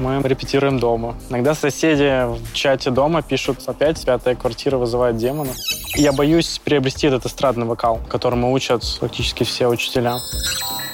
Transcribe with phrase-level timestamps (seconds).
[0.00, 1.14] Мы репетируем дома.
[1.28, 5.52] Иногда соседи в чате дома пишут опять «пятая квартира вызывает демона».
[5.94, 10.14] Я боюсь приобрести этот эстрадный вокал, которому учат практически все учителя.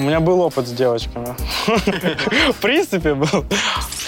[0.00, 1.36] У меня был опыт с девочками.
[2.50, 3.44] В принципе, был.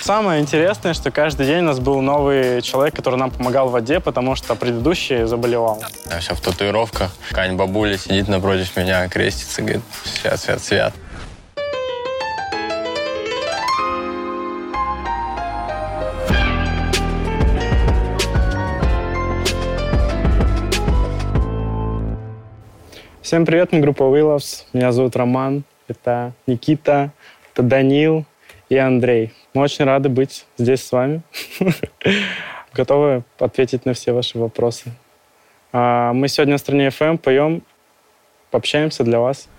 [0.03, 4.01] Самое интересное, что каждый день у нас был новый человек, который нам помогал в воде,
[4.01, 5.81] потому что предыдущий заболевал.
[6.11, 7.13] Я все в татуировках.
[7.31, 10.95] Кань бабуля сидит напротив меня, крестится, говорит, свят, свят, свят.
[23.29, 24.65] Всем привет, мы группа Willows.
[24.73, 27.13] Меня зовут Роман, это Никита,
[27.53, 28.25] это Данил
[28.71, 29.35] и Андрей.
[29.53, 31.21] Мы очень рады быть здесь с вами.
[32.73, 34.93] Готовы ответить на все ваши вопросы.
[35.75, 37.63] А, мы сегодня в стране FM поем,
[38.51, 39.51] пообщаемся для вас.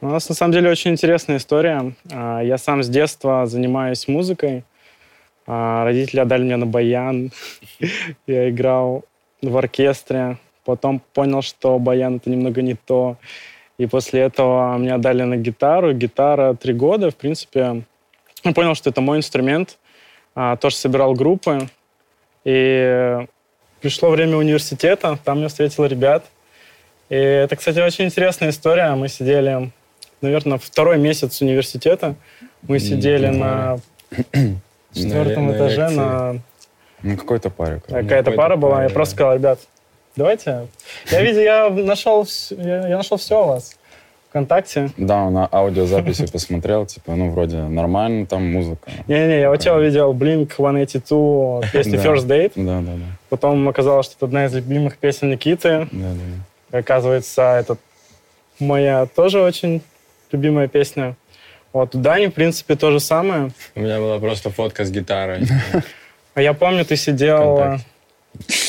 [0.00, 1.92] У нас на самом деле очень интересная история.
[2.10, 4.64] А, я сам с детства занимаюсь музыкой.
[5.46, 7.32] А, родители отдали меня на баян.
[8.26, 9.04] Я играл
[9.42, 10.38] в оркестре.
[10.64, 13.16] Потом понял, что баян— это немного не то.
[13.76, 15.92] И после этого меня дали на гитару.
[15.92, 17.10] Гитара три года.
[17.10, 17.82] В принципе,
[18.44, 19.78] я понял, что это мой инструмент.
[20.34, 21.68] А, тоже собирал группы.
[22.44, 23.18] И
[23.80, 25.18] пришло время университета.
[25.24, 26.24] Там я встретил ребят.
[27.10, 28.94] И это, кстати, очень интересная история.
[28.94, 29.70] Мы сидели,
[30.22, 32.14] наверное, второй месяц университета.
[32.62, 33.78] Мы сидели на
[34.92, 36.36] четвертом На- на этаже на
[37.02, 37.82] Ну, какой-то паре.
[37.86, 38.84] Какая-то пара была.
[38.84, 39.58] Я просто сказал, ребят,
[40.16, 40.68] давайте.
[41.10, 43.76] Я видел, я нашел, я, я нашел все у вас.
[44.34, 44.90] ВКонтакте.
[44.96, 48.90] Да, на аудиозаписи посмотрел, типа, ну, вроде нормально, там музыка.
[49.06, 52.04] Не-не, я у тебя увидел Blink-182, песня Да.
[52.04, 52.52] First Date.
[52.56, 53.06] Да, да, да.
[53.28, 55.88] Потом оказалось, что это одна из любимых песен Никиты.
[55.92, 56.08] да, да,
[56.72, 56.78] да.
[56.78, 57.76] Оказывается, это
[58.58, 59.82] моя тоже очень
[60.32, 61.14] любимая песня.
[61.72, 63.50] Вот у Дани, в принципе, то же самое.
[63.76, 65.46] У меня была просто фотка с гитарой.
[66.34, 67.54] А я помню, ты сидел...
[67.54, 67.86] ВКонтакте.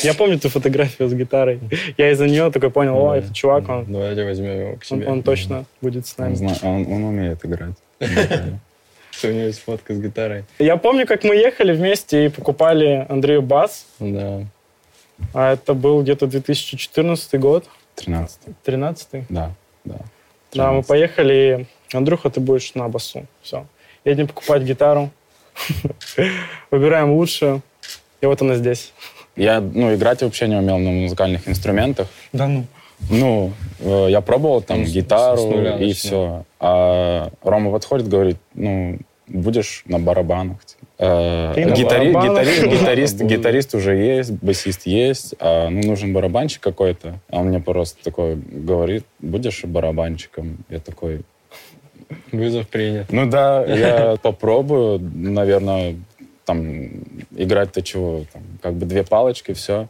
[0.04, 1.60] Я помню ту фотографию с гиtarой.
[1.98, 5.08] Я из-за нее такой понял, о, это чувак, он, Давайте возьмем его к себе.
[5.08, 6.36] он точно будет с нами.
[6.64, 7.76] Он, он- он умеет играть.
[9.24, 10.44] У него есть фотка с гитарой.
[10.60, 13.86] Я помню, как мы ехали вместе и покупали Андрею бас.
[14.00, 14.44] Да.
[15.34, 19.52] А это был где-то 2014 год, 13 13 Да,
[19.86, 19.96] да.
[20.54, 20.88] Да, мы 13.
[20.88, 23.26] поехали, Андрюха, ты будешь на басу.
[23.42, 23.66] Все.
[24.04, 25.10] Едем покупать гитару.
[26.72, 27.62] Выбираем лучшую.
[28.22, 28.92] И вот она здесь.
[29.36, 32.08] Я, ну, играть вообще не умел на музыкальных инструментах.
[32.32, 32.66] Да ну.
[33.10, 33.52] Ну,
[33.82, 36.46] э, я пробовал там Ну, гитару с нуля и все.
[36.60, 38.98] А Рома подходит, говорит, ну,
[39.28, 40.58] будешь на барабанах.
[40.98, 42.46] Э, гитари- барабанах?
[42.48, 47.16] гитари- гитарист, гитарист уже есть, басист есть, а ну, нужен барабанщик какой-то.
[47.30, 50.60] А он мне просто такой говорит, будешь барабанщиком?
[50.70, 51.24] Я такой,
[52.32, 53.12] Вызов принят.
[53.12, 55.98] ну да, я попробую, наверное,
[56.46, 56.92] там
[57.36, 59.88] играть-то чего, там, как бы две палочки, все.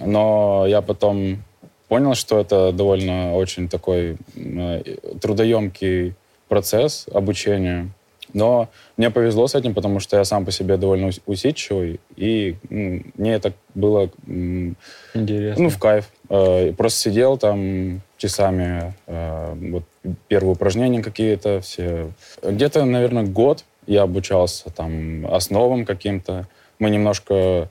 [0.00, 1.42] Но я потом
[1.88, 4.82] понял, что это довольно очень такой э,
[5.20, 6.14] трудоемкий
[6.48, 7.88] процесс обучения.
[8.32, 12.56] Но мне повезло с этим, потому что я сам по себе довольно ус- усидчивый, и
[12.70, 14.10] м, мне это было
[15.14, 15.62] Интересно.
[15.64, 16.10] ну, в кайф.
[16.28, 19.84] Э, Просто сидел там часами, э, вот
[20.28, 22.10] первые упражнения какие-то, все.
[22.42, 26.46] Где-то, наверное, год я обучался там основам каким-то.
[26.78, 27.68] Мы немножко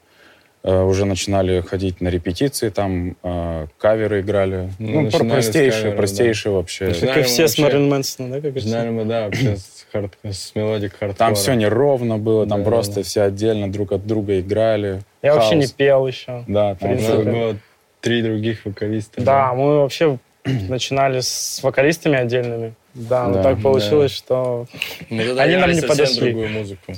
[0.63, 4.69] э, уже начинали ходить на репетиции, там э, каверы играли.
[4.79, 6.87] Ну, Ну, простейшие, каверов, простейшие вообще.
[6.87, 8.41] Начинали Как и мы все с Мэрилин Мэнсона, да?
[8.41, 8.55] Как?
[8.55, 10.13] Начинали мы, да, вообще с, хард...
[10.23, 11.17] с melodic хардкора.
[11.27, 13.03] Там все неровно было, там Да, просто да.
[13.03, 15.01] все отдельно друг от друга играли.
[15.21, 15.71] Я вообще не Хаос.
[15.73, 16.43] пел еще.
[16.47, 17.55] Да, там было
[18.01, 19.21] три других вокалиста.
[19.21, 20.17] Да, мы вообще
[20.69, 22.73] начинали с вокалистами отдельными.
[22.94, 23.63] Да, но Да, так да.
[23.63, 24.67] получилось, что...
[25.09, 26.31] Мы тогда Они нам не совсем подошли.
[26.31, 26.94] другую музыку.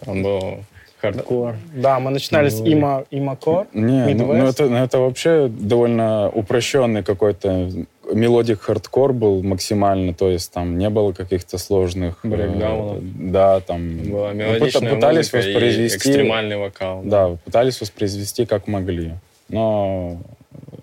[0.00, 0.58] Там был
[1.00, 1.56] хардкор.
[1.74, 3.66] Да, мы начинали с Ну, эмо, эмокор.
[3.72, 7.70] Не, ну, ну это, ну это вообще довольно упрощенный какой-то
[8.12, 12.18] melodic hardcore был максимально, то есть там не было каких-то сложных...
[12.22, 12.98] э, Брейкдаунов.
[13.32, 13.96] да, там...
[13.98, 15.96] Была ну, мелодичная пытались воспроизвести...
[15.96, 17.02] экстремальный вокал.
[17.04, 19.14] Да, пытались воспроизвести как могли.
[19.48, 20.18] Но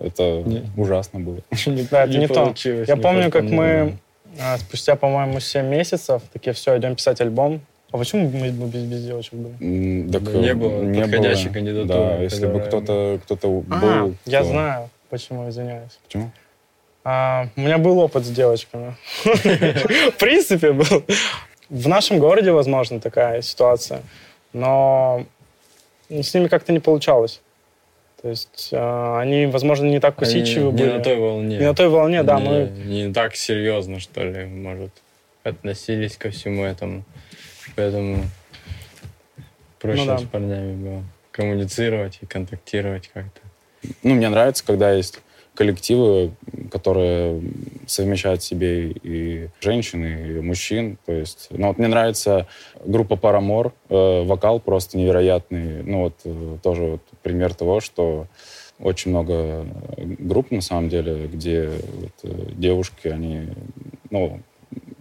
[0.04, 0.64] это Не.
[0.78, 1.38] ужасно было.
[1.92, 2.34] Да, это не, то.
[2.34, 3.98] получилось, Я не помню, то, как мы
[4.40, 7.62] а, спустя, по-моему, 7 месяцев такие, все, идем писать альбом.
[7.92, 10.10] А почему мы без, без девочек были?
[10.10, 11.54] Так, Да не было подходящей было.
[11.54, 13.36] кандидатуры, Да, если бы кто-то кто
[13.70, 14.16] А, был...
[14.26, 16.00] я то- знаю, почему, извиняюсь.
[16.06, 16.32] Почему?
[17.04, 18.96] А, у меня был опыт с девочками.
[19.26, 21.04] В принципе, был.
[21.70, 24.02] В нашем городе, возможно, такая ситуация.
[24.54, 25.26] Но
[26.10, 27.42] ну, с ними как-то не получалось.
[28.22, 30.92] То есть э, они, возможно, не так Они усидчивы не были.
[30.98, 31.58] на той волне.
[31.58, 32.40] Не на той волне, да.
[32.40, 34.92] не, Мы не так серьезно, что ли, может,
[35.44, 37.04] относились ко всему этому.
[37.76, 38.26] Поэтому
[39.80, 40.18] Проще Ну да.
[40.20, 43.42] с парнями было коммуницировать и контактировать как-то.
[44.04, 45.20] Ну, мне нравится, когда есть
[45.54, 46.32] коллективы,
[46.72, 47.42] которые
[47.86, 50.98] совмещают в себе и женщин, и мужчин.
[51.06, 52.48] То есть, ну, вот мне нравится
[52.86, 55.84] группа Paramore, э, вокал просто невероятный.
[55.84, 58.28] Ну, вот э, тоже вот пример того, что
[58.80, 59.66] очень много
[59.98, 63.50] групп, на самом деле, где вот, э, девушки, они,
[64.10, 64.40] ну,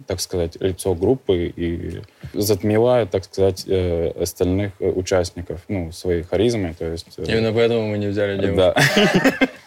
[0.05, 2.01] так сказать, лицо группы и
[2.33, 6.73] затмевают, так сказать, э, остальных э, участников, ну, своей харизмой.
[6.73, 8.75] То есть, э, Именно поэтому мы не взяли девушку, да.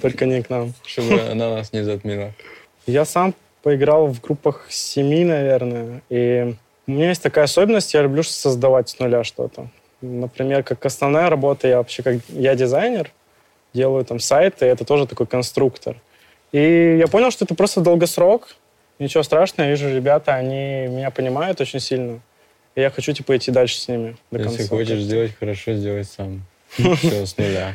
[0.00, 0.74] Только не к нам.
[0.84, 2.32] чтобы она нас не затмила.
[2.86, 6.02] Я сам поиграл в группах семи, наверное.
[6.08, 6.54] И
[6.86, 9.68] у меня есть такая особенность, я люблю создавать с нуля что-то.
[10.00, 13.10] Например, как основная работа, я вообще как я дизайнер,
[13.74, 15.96] делаю там сайты, это тоже такой конструктор.
[16.52, 18.56] И я понял, что это просто долгосрок,
[18.98, 22.20] ничего страшного, я вижу, ребята, они меня понимают очень сильно.
[22.74, 24.68] И я хочу, типа, идти дальше с ними до Если конца.
[24.68, 26.42] хочешь сделать хорошо, сделай сам.
[26.76, 27.74] Все с нуля.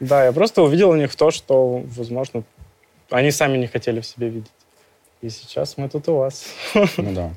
[0.00, 2.42] Да, я просто увидел у них то, что, возможно,
[3.10, 4.50] они сами не хотели в себе видеть.
[5.22, 6.46] И сейчас мы тут у вас.
[6.96, 7.30] Ну да.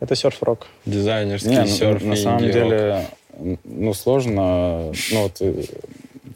[0.00, 0.66] Это серф-рок.
[0.84, 3.06] Дизайнерский Не, ну, серф на самом деле,
[3.64, 4.92] ну, сложно.
[5.12, 5.62] Ну, вот, э,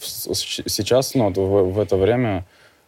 [0.01, 2.47] сейчас, ну, вот в, в это время,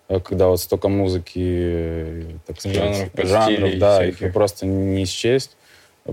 [0.09, 4.23] э, когда вот столько музыки, э, так сказать, Жанров, жанров, да, всяких.
[4.23, 5.57] их просто не счесть.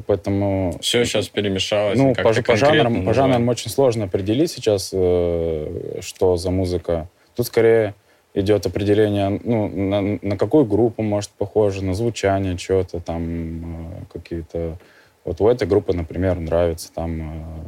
[0.08, 1.98] Поэтому Все сейчас перемешалось.
[1.98, 7.08] ну, по, по жанрам, по жанрам очень сложно определить сейчас, э, что за музыка.
[7.36, 7.94] Тут скорее
[8.36, 14.78] идет определение, ну, на, на какую группу может похоже, на звучание чего-то там, э, какие-то...
[15.24, 17.68] Вот у этой группы, например, нравятся там э,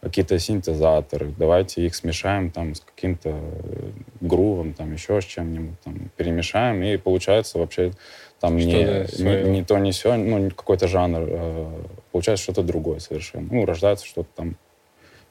[0.00, 1.32] какие-то синтезаторы.
[1.38, 3.90] Давайте их смешаем там с каким-то э,
[4.20, 7.92] грувом, там еще с чем-нибудь, там, перемешаем, и получается вообще
[8.40, 9.44] там не, Что-то своё.
[9.44, 11.26] не, не то, не все, ну, какой-то жанр.
[11.28, 11.66] э,
[12.12, 13.48] получается что-то другое совершенно.
[13.50, 14.56] Ну, рождается что-то там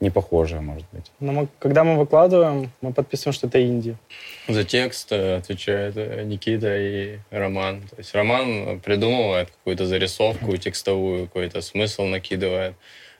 [0.01, 1.09] не похожее, может быть.
[1.19, 3.95] Но мы- когда мы выкладываем, мы подписываем, что это инди.
[4.47, 7.81] За текст э, отвечают э, Никита и Роман.
[7.89, 12.73] То есть Роман э, придумывает какую-то зарисовку текстовую, какой-то смысл накидывает.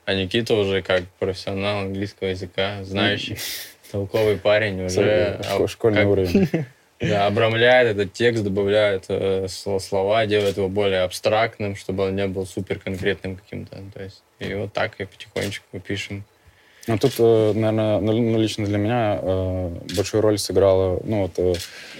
[0.06, 3.38] А Никита уже как профессионал английского языка, знающий,
[3.92, 6.50] толковый парень, уже Шко- а, Школьный как- уровень.
[7.00, 12.27] да, обрамляет этот текст, добавляет э, сло- слова, делает его более абстрактным, чтобы он не
[12.27, 13.77] был супер конкретным каким-то.
[13.94, 16.24] То есть и вот так и потихонечку пишем.
[16.88, 21.53] Ну, тут, наверное, ну, ну, лично для меня э, большую роль сыграла, ну, вот, э,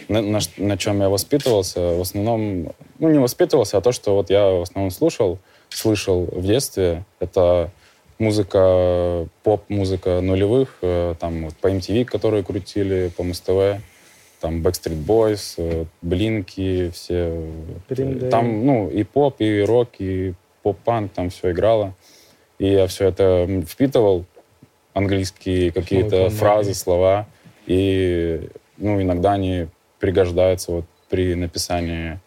[0.08, 1.96] на, на чем я воспитывался.
[1.96, 5.40] В основном, ну, не воспитывался, а то, что вот я в основном слушал,
[5.70, 7.04] слышал в детстве.
[7.20, 7.72] Это
[8.20, 13.82] музыка, поп-музыка нулевых, э, там, вот, по MTV, которые крутили, по МСТВ,
[14.40, 17.44] там, Backstreet Boys, э, Блинки, все.
[17.90, 18.30] Green Day.
[18.30, 20.34] Там, ну, и поп, и рок, и
[20.64, 21.94] поп-панк, там все играло.
[22.60, 24.26] И я все это впитывал,
[24.94, 27.28] английские какие-то фразы, слова.
[27.68, 29.68] И, ну, иногда они
[30.00, 32.20] пригождаются вот при написании.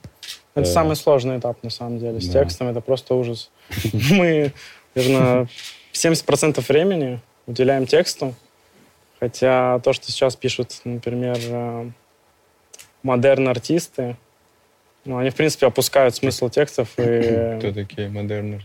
[0.55, 2.21] Это Э, самый сложный этап, на самом деле.
[2.21, 2.43] С да.
[2.43, 3.51] текстом это просто ужас.
[4.11, 4.53] Мы,
[4.95, 5.49] наверное,
[5.93, 8.35] 70% времени уделяем тексту.
[9.21, 11.91] Хотя то, что сейчас пишут, например, э,
[13.03, 14.17] модерн-артисты,
[15.05, 16.91] ну, они, в принципе, опускают смысл текстов.
[16.99, 18.61] И, Кто такие модерны?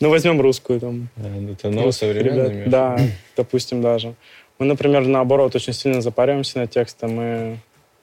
[0.00, 1.08] ну, возьмем русскую там.
[1.16, 2.50] Это ну, современные.
[2.50, 2.68] ребят.
[2.70, 2.98] Да,
[3.36, 4.14] допустим, даже.
[4.58, 7.20] Мы, например, наоборот, очень сильно запариваемся над текстом.
[7.20, 7.56] И...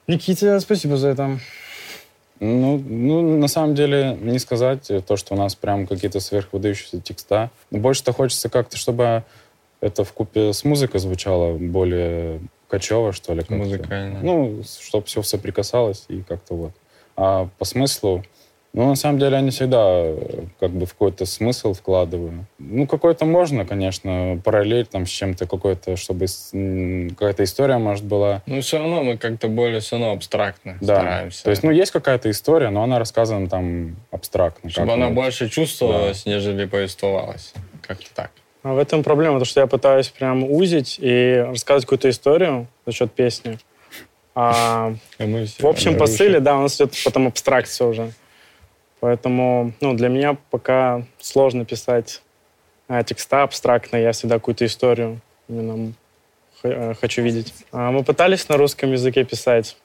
[0.06, 1.38] Никите, спасибо за это.
[2.40, 7.50] Ну, ну, на самом деле, не сказать то, что у нас прям какие-то сверхвыдающиеся текста.
[7.70, 9.22] Больше-то хочется как-то, чтобы
[9.82, 13.42] это в купе с музыкой звучало более кочево, что ли.
[13.48, 14.20] Музыкально.
[14.22, 16.72] Ну, чтобы все соприкасалось и как-то вот.
[17.16, 18.24] А по смыслу,
[18.72, 22.46] ну, на самом деле, не всегда э, как бы в какой-то смысл вкладываю.
[22.58, 26.24] Ну, какой-то можно, конечно, параллель там с чем-то какой-то, чтобы
[27.10, 28.40] какая-то история, может, была.
[28.46, 31.00] Ну, все равно мы как-то более все равно абстрактно Да.
[31.00, 31.44] стараемся.
[31.44, 34.70] То есть, ну, есть какая-то история, но она рассказана там абстрактно.
[34.70, 37.52] чтобы она больше чувствовалась, нежели повествовалась.
[37.82, 38.30] Как-то так.
[38.62, 42.92] А в этом проблема, то что я пытаюсь прям узить и рассказывать какую-то историю за
[42.92, 43.58] счет песни.
[44.34, 48.12] А А мы все в общем посыле, да, у нас идет потом абстракция уже.
[49.00, 52.22] Поэтому, ну, для меня пока сложно писать
[52.86, 53.96] а, текста абстрактно.
[53.96, 55.92] Я всегда какую-то историю именно
[56.62, 57.52] э, хочу видеть.
[57.72, 59.76] А мы пытались на русском языке писать.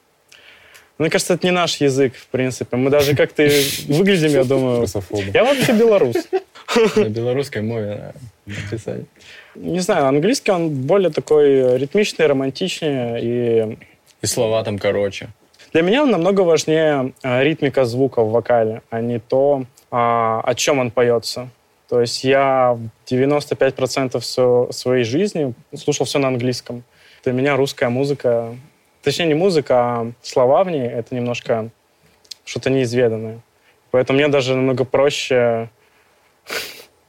[0.98, 2.76] Мне кажется, это не наш язык, в принципе.
[2.76, 3.42] Мы даже как-то
[3.88, 4.86] выглядим, я думаю...
[5.32, 6.16] Я вообще белорус.
[6.96, 8.12] на белорусской мове
[8.46, 9.02] надо писать.
[9.54, 13.18] Не знаю, английский он более такой ритмичный, романтичнее.
[13.22, 13.78] И
[14.22, 15.28] И слова там короче.
[15.72, 20.78] для меня намного важнее а, ритмика звука в вокале, а не то, а, о чем
[20.78, 21.48] он поется.
[21.88, 22.78] То есть я
[23.10, 26.82] 95% со- своей жизни слушал все на английском.
[27.24, 28.54] Для меня русская музыка,
[29.02, 31.70] точнее не музыка, а слова в ней, это немножко
[32.44, 33.40] что-то неизведанное.
[33.90, 35.70] Поэтому мне даже намного проще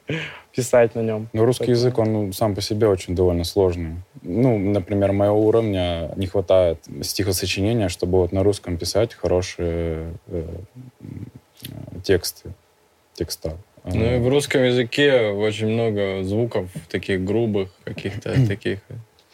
[0.55, 1.29] писать на нем.
[1.33, 3.95] Ну, русский язык, он ну, сам по себе очень довольно сложный.
[4.21, 10.45] Ну, например, моего уровня не хватает стихосочинения, чтобы вот на русском писать хорошие э,
[12.03, 12.51] тексты,
[13.13, 13.57] текста.
[13.85, 18.79] Ну и в русском языке очень много звуков таких грубых, каких-то таких.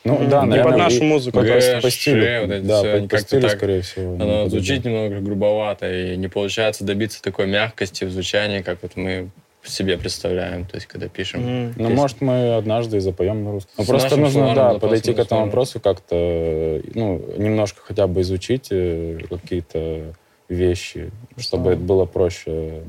[0.03, 2.51] Ну, М, да, не наверное, под нашу музыку, по, то есть по стилю, ше, вот
[2.51, 4.13] эти да, все, по, стилю, так- скорее всего.
[4.13, 9.31] Оно звучит немного грубовато, и не получается добиться такой мягкости в звучании, как вот мы
[9.69, 11.47] себе представляем, то есть когда пишем.
[11.47, 11.73] М.
[11.75, 13.71] Ну, может, мы однажды и запоем на русском.
[13.77, 18.67] Ну, С просто нужно, да, подойти к этому вопросу как-то, ну, немножко хотя бы изучить
[18.71, 20.13] э, какие-то
[20.49, 22.83] вещи, чтобы это было проще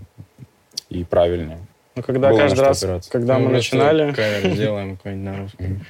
[0.91, 1.59] и правильнее.
[1.95, 3.11] Ну, когда Было каждый раз, опираться.
[3.11, 5.87] когда Ну, мы начинали, Кавер сделаем какой-нибудь на русском.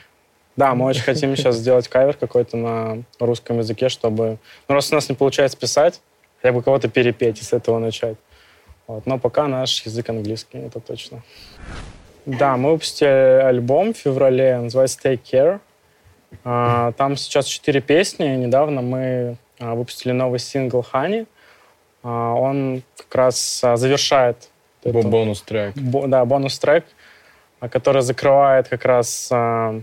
[0.57, 4.39] да, мы очень хотим сейчас сделать кавер какой-то на русском языке, чтобы,
[4.69, 6.01] ну, раз у нас не получается писать,
[6.41, 8.17] хотя бы кого-то перепеть и с этого начать.
[8.87, 9.07] Вот.
[9.07, 11.23] Но пока наш язык английский, это точно.
[12.25, 13.09] Да, мы выпустили
[13.45, 15.61] альбом в феврале, называется Take Care.
[16.45, 18.27] А, Там сейчас четыре песни.
[18.37, 21.27] Недавно мы а, выпустили новый сингл Honey.
[22.03, 24.49] А, Он как раз завершает
[24.85, 25.75] Бо- эту- Бонус-трек.
[25.77, 26.85] бо- да, бонус-трек,
[27.71, 29.81] который закрывает как раз а,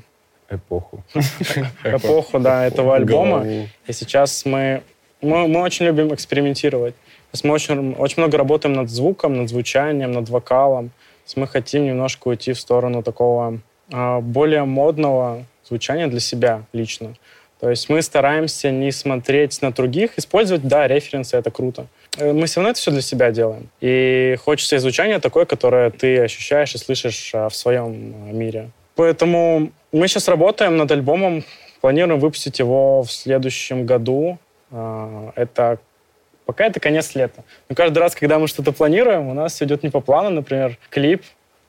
[0.50, 1.04] Эпоху.
[1.84, 3.46] эпоху да, этого альбома.
[3.88, 4.84] И сейчас мы,
[5.22, 6.94] мы, мы очень любим экспериментировать.
[7.34, 10.90] То есть мы очень, очень много работаем над звуком, над звучанием, над вокалом.
[10.90, 13.60] То есть мы хотим немножко уйти в сторону такого
[13.92, 17.16] а, более модного звучания для себя лично.
[17.60, 21.88] То есть мы стараемся не смотреть на других, использовать, да, референсы, это круто.
[22.20, 23.68] Э, Мы все равно это все для себя делаем.
[23.82, 28.70] И хочется звучание такое, которое ты ощущаешь и слышишь а, в своем а, мире.
[28.94, 31.44] Поэтому мы сейчас работаем над альбомом,
[31.82, 34.38] планируем выпустить его в следующем году.
[35.36, 35.80] Это
[36.46, 37.44] пока это конец лета.
[37.70, 40.30] Но каждый раз, когда мы что-то планируем, у нас все идет не по плану.
[40.30, 41.24] Например, клип,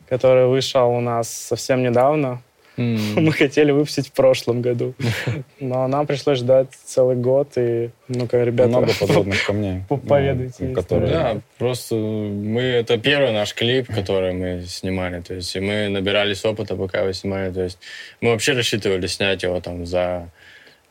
[0.08, 2.42] который вышел у нас совсем недавно,
[2.76, 2.98] М.
[3.16, 4.94] мы хотели выпустить в прошлом году.
[5.60, 7.52] Но нам пришлось ждать целый год.
[7.56, 9.82] И, ну-ка, ребята, Много подводных камней.
[9.88, 11.10] По- поведайте ну, которые...
[11.10, 16.44] Да, просто мы это первый наш клип, который мы снимали, то есть и мы набирались
[16.44, 17.78] опыта, пока его снимали, то есть
[18.20, 20.28] мы вообще рассчитывали снять его там за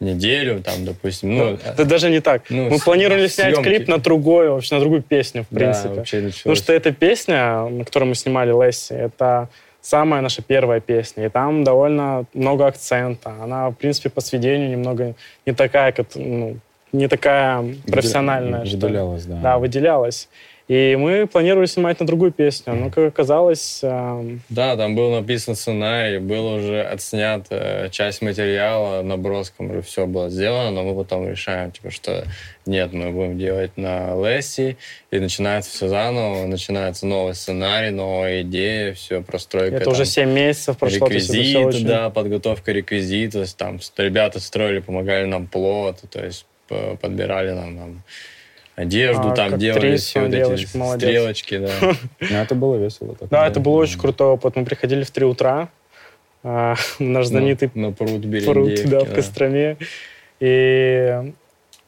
[0.04, 2.44] неделю, там, допустим, ну, Это даже не так.
[2.50, 3.70] Ну, мы планировали снять съемки.
[3.70, 5.90] клип на другую, вообще на другую песню, в да, принципе.
[5.90, 6.58] вообще Потому началось.
[6.58, 9.50] что эта песня, на которой мы снимали Лесси, это
[9.82, 11.26] самая наша первая песня.
[11.26, 13.34] И там довольно много акцента.
[13.42, 16.58] Она, в принципе, по сведению немного не такая, как, ну,
[16.94, 18.62] не такая профессиональная.
[18.62, 19.36] Выделялась, да.
[19.42, 20.30] Да, выделялась.
[20.70, 22.74] И мы планировали снимать на другую песню.
[22.74, 29.02] Но, как оказалось, эм, Да, там был написан сценарий, был уже отснят э, часть материала,
[29.02, 32.26] наброском уже все было сделано, но мы потом решаем, типа, что
[32.66, 34.78] нет, мы будем делать на Лесси,
[35.12, 39.76] и начинается все заново, начинается новый сценарий, новая идея, все, простройка.
[39.76, 41.08] это уже там, 7 месяцев прошло.
[41.08, 46.46] реквизит, очень- да, подготовка реквизита, там ребята строили, помогали нам плод, то есть
[47.02, 48.04] подбирали нам, нам
[48.76, 51.10] одежду, А, там делали все вот эти молодец.
[51.10, 51.70] стрелочки, да.
[52.20, 53.16] Ну, это было весело.
[53.30, 54.56] Да, это был очень крутой опыт.
[54.56, 55.70] Мы приходили в 3 утра.
[56.44, 58.22] а, Наш знаменитый на, на пруд
[58.86, 59.78] да, в Костроме.
[60.40, 61.32] И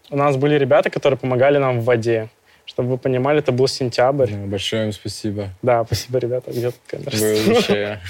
[0.09, 2.29] у нас были ребята, которые помогали нам в воде.
[2.65, 4.31] Чтобы вы понимали, это был сентябрь.
[4.31, 5.49] Да, Большое им спасибо.
[5.61, 6.51] Да, спасибо, ребята.
[6.51, 7.11] Где тут камера?
[7.15, 7.99] Вы лучшие.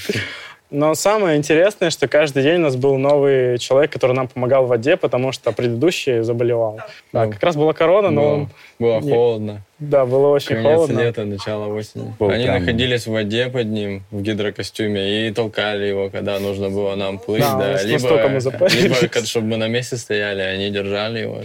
[0.76, 4.68] Но самое интересное, что каждый день у нас был новый человек, который нам помогал в
[4.68, 6.82] воде, потому что предыдущий заболевал.
[7.14, 9.62] Да, Ну, как раз была корона, но Было, он- было Не- холодно.
[9.80, 11.00] да, было очень Конец холодно.
[11.00, 12.14] лета, начало осени.
[12.20, 16.70] Был Они прям- находились в воде под ним, в гидрокостюме, и толкали его, когда нужно
[16.70, 17.40] было нам плыть.
[17.42, 21.40] Да, Да, либо, либо чтобы мы на месте стояли, они держали его.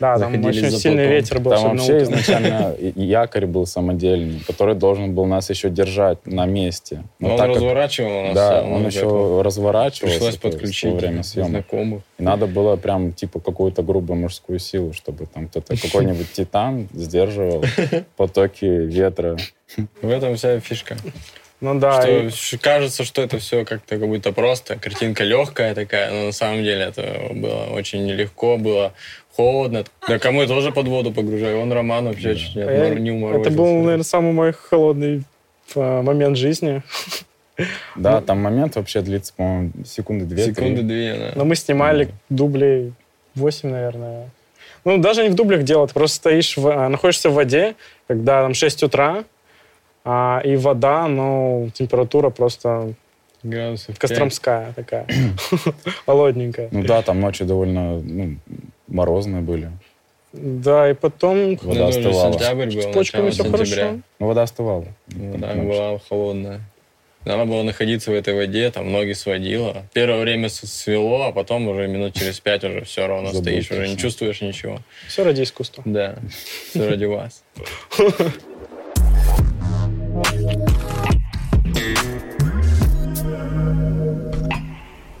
[0.00, 1.50] Да, там очень за сильный ветер был.
[1.52, 2.02] Там вообще утром.
[2.04, 7.02] изначально якорь был самодельный, который должен был нас еще держать на месте.
[7.18, 8.34] Но Но он разворачивал нас.
[8.34, 11.50] Да, он еще разворачивался Пришлось подключить во время съемок.
[11.50, 12.02] знакомых.
[12.18, 17.64] И надо было прям типа какую-то грубую мужскую силу, чтобы там кто-то, какой-нибудь титан сдерживал
[18.16, 19.36] потоки ветра.
[20.02, 20.96] В этом вся фишка.
[21.60, 22.10] Ну да, Что
[22.54, 26.62] и- кажется, что это все как-то как будто просто, картинка легкая такая, но на самом
[26.62, 28.92] деле это было очень нелегко, было
[29.38, 29.84] холодно.
[30.08, 32.98] Да кому я тоже под воду погружаю, он Роман вообще чуть не, А я- отмор-
[32.98, 33.50] не уморозился.
[33.50, 35.22] это был, наверное, самый мой холодный
[35.76, 36.82] э, момент жизни.
[37.96, 40.44] Да, там момент вообще длится, по-моему, секунды две.
[40.44, 40.82] Секунды три.
[40.86, 41.32] две, да.
[41.34, 42.92] Но мы снимали дублей
[43.34, 44.30] 8, наверное.
[44.84, 47.74] Ну, даже не в дублях дело, ты просто стоишь, в, а, находишься в воде,
[48.06, 49.24] когда там 6 утра,
[50.04, 52.92] А, и вода, ну, температура просто
[53.42, 55.06] Градусов костромская такая,
[56.06, 56.68] холодненькая.
[56.70, 58.36] Ну да, там ночи довольно ну,
[58.88, 59.70] морозные были.
[60.32, 62.32] Да, и потом Ну, Вода это уже остывала.
[62.32, 63.82] сентябрь с был, почками начало все сентября.
[63.84, 64.00] хорошо.
[64.18, 64.84] Но вода остывала.
[65.08, 65.64] Вода Ночью.
[65.64, 66.60] была холодная.
[67.24, 69.84] Надо было находиться в этой воде, там ноги сводило.
[69.92, 73.70] Первое время с- свело, а потом уже минут через пять уже все равно Забыл стоишь,
[73.70, 74.78] уже не чувствуешь ничего.
[75.08, 75.82] Все ради искусства.
[75.86, 76.16] Да,
[76.70, 77.42] все ради вас.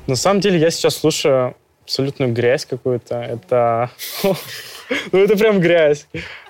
[0.06, 1.54] На самом деле я сейчас слушаю
[1.88, 3.16] абсолютную грязь какую-то.
[3.16, 3.90] Это...
[5.12, 6.06] Ну, это прям грязь.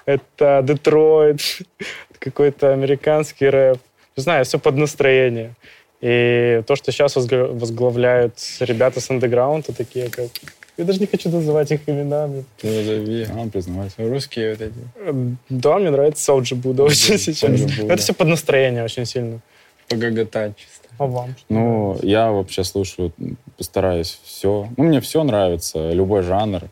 [0.07, 1.41] Это Детройт,
[2.21, 3.79] какой-то американский рэп.
[4.17, 5.55] Не знаю, все под настроение.
[6.01, 10.29] И то, что сейчас возгла- возглавляют ребята с андеграунда, такие как...
[10.77, 12.45] Я даже не хочу называть их именами.
[12.59, 13.27] Ты назови.
[13.29, 14.09] А, признавайся.
[14.09, 15.37] Русские вот эти.
[15.49, 17.51] Да, мне нравится Сауджи Буда очень сейчас.
[17.51, 19.41] Это все под настроение очень сильно.
[19.89, 20.69] Погоготать.
[20.99, 21.35] А вам?
[21.49, 23.13] Ну, я вообще слушаю,
[23.57, 24.69] постараюсь все.
[24.77, 26.63] Ну, мне все нравится, любой жанр.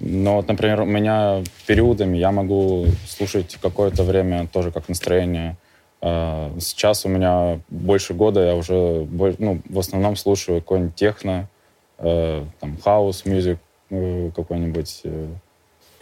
[0.00, 5.56] Но, вот, например, у меня периодами я могу слушать какое-то время тоже как настроение.
[6.00, 9.06] А, Сейчас у меня больше года, я уже
[9.38, 11.48] ну, в основном слушаю какой-нибудь техно,
[11.98, 13.58] э, там, house music
[13.90, 15.00] э, какой-нибудь.
[15.04, 15.28] э,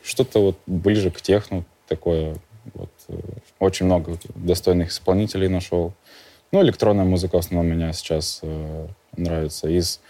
[0.02, 2.36] Что-то вот ближе к техну такое.
[2.74, 2.90] Вот,
[3.60, 5.92] очень много достойных исполнителей нашел.
[6.52, 8.86] Ну, электронная музыка в основном меня сейчас э,
[9.16, 9.68] нравится.
[9.68, 10.00] Из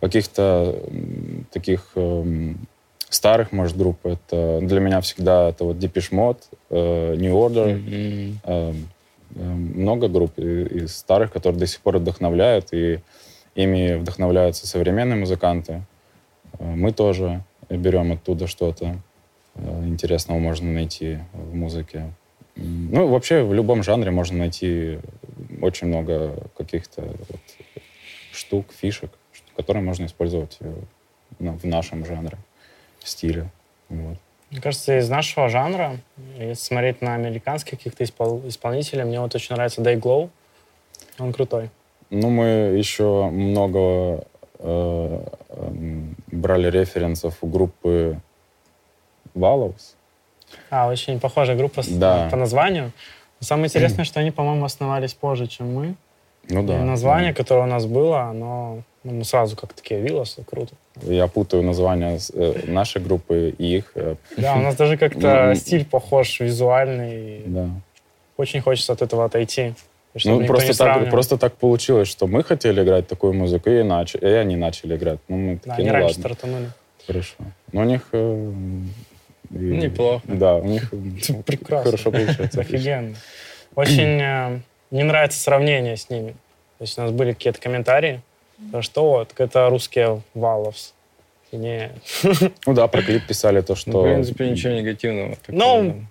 [0.00, 2.66] каких-то м, таких эм,
[3.08, 7.70] старых, может, групп, это для меня всегда это вот Depeche Mode, э, New Order.
[7.70, 8.38] М.
[8.44, 8.88] Эм,
[9.34, 13.00] эм, много групп из старых, которые до сих пор вдохновляют, и
[13.54, 15.82] ими вдохновляются современные музыканты.
[16.58, 18.96] Э, Мы тоже берем оттуда что-то
[19.54, 22.12] э, интересного можно найти в музыке.
[22.56, 24.98] Ну, вообще в любом жанре можно найти
[25.60, 27.40] очень много каких-то вот
[28.32, 29.10] штук, фишек,
[29.56, 30.58] которые можно использовать
[31.38, 32.38] ну, в нашем жанре,
[33.02, 33.50] стиле.
[33.88, 34.16] Вот.
[34.50, 35.98] Мне кажется, из нашего жанра,
[36.38, 40.30] если смотреть на американских каких-то испол- исполнителей, мне вот очень нравится Day Glow.
[41.18, 41.70] Он крутой.
[42.10, 42.44] Ну, мы
[42.78, 44.24] еще много
[44.58, 48.18] э, эм, брали референсов у группы
[49.34, 49.94] Валовс.
[50.70, 52.28] А, очень похожая группа с- Да.
[52.30, 52.92] по названию.
[53.40, 55.94] Самое интересное, что они, по-моему, основались позже, чем мы.
[56.50, 56.80] Ну да.
[56.80, 60.74] И название, которое у нас было, оно ну, сразу как такие Виллосы, круто.
[60.96, 61.12] да.
[61.12, 63.92] Я путаю название с- э, нашей группы и их.
[63.94, 67.42] э, Да, у нас даже как-то стиль похож, визуальный.
[67.46, 67.68] да.
[68.36, 69.74] Очень хочется от этого отойти.
[70.24, 74.14] Ну, просто так, просто так получилось, что мы хотели играть такую музыку, и, нач...
[74.16, 75.18] и они начали играть.
[75.28, 76.70] Ну, мы Да, такие, они ну раньше ладно, стартанули.
[77.06, 77.34] хорошо.
[77.72, 78.08] Но у них...
[78.12, 78.52] э,
[79.50, 80.22] и- Неплохо.
[80.26, 80.90] Да, у них
[81.46, 81.90] прекрасно.
[81.90, 82.60] хорошо получается.
[82.60, 83.16] Офигенно.
[83.74, 86.32] Очень э, не нравится сравнение с ними.
[86.78, 88.20] То есть у нас были какие-то комментарии,
[88.80, 90.94] что вот, это русские Валовс.
[91.50, 91.90] И Не,
[92.66, 94.00] Ну да, про клип писали то, Ну, что...
[94.00, 95.36] в принципе, ничего негативного.
[95.36, 96.04] такого, Ну,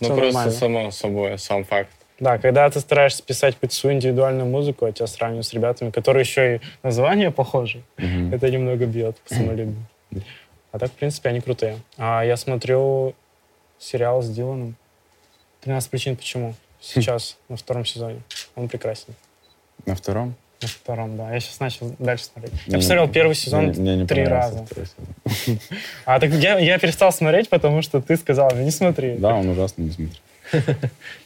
[0.00, 0.50] ну просто нормально.
[0.52, 1.90] само собой, сам факт.
[2.20, 6.22] Да, когда ты стараешься писать какую-то свою индивидуальную музыку, а тебя сравнивают с ребятами, которые
[6.22, 8.34] еще и названия похожи, Мгм.
[8.34, 9.76] это немного бьет по самолюбию.
[10.72, 11.78] А так, в принципе, они крутые.
[11.96, 13.14] А я смотрю
[13.78, 14.76] сериал с Диланом.
[15.64, 16.54] «13 причин почему».
[16.80, 18.20] Сейчас, на втором сезоне.
[18.54, 19.14] Он прекрасен.
[19.86, 20.34] На втором?
[20.62, 21.32] На втором, да.
[21.34, 22.52] Я сейчас начал дальше смотреть.
[22.66, 24.64] Я посмотрел первый сезон мне- мне не три раза.
[26.04, 29.16] А так я, я перестал смотреть, потому что ты сказал не смотри.
[29.16, 30.20] Да, он ужасно, не смотри.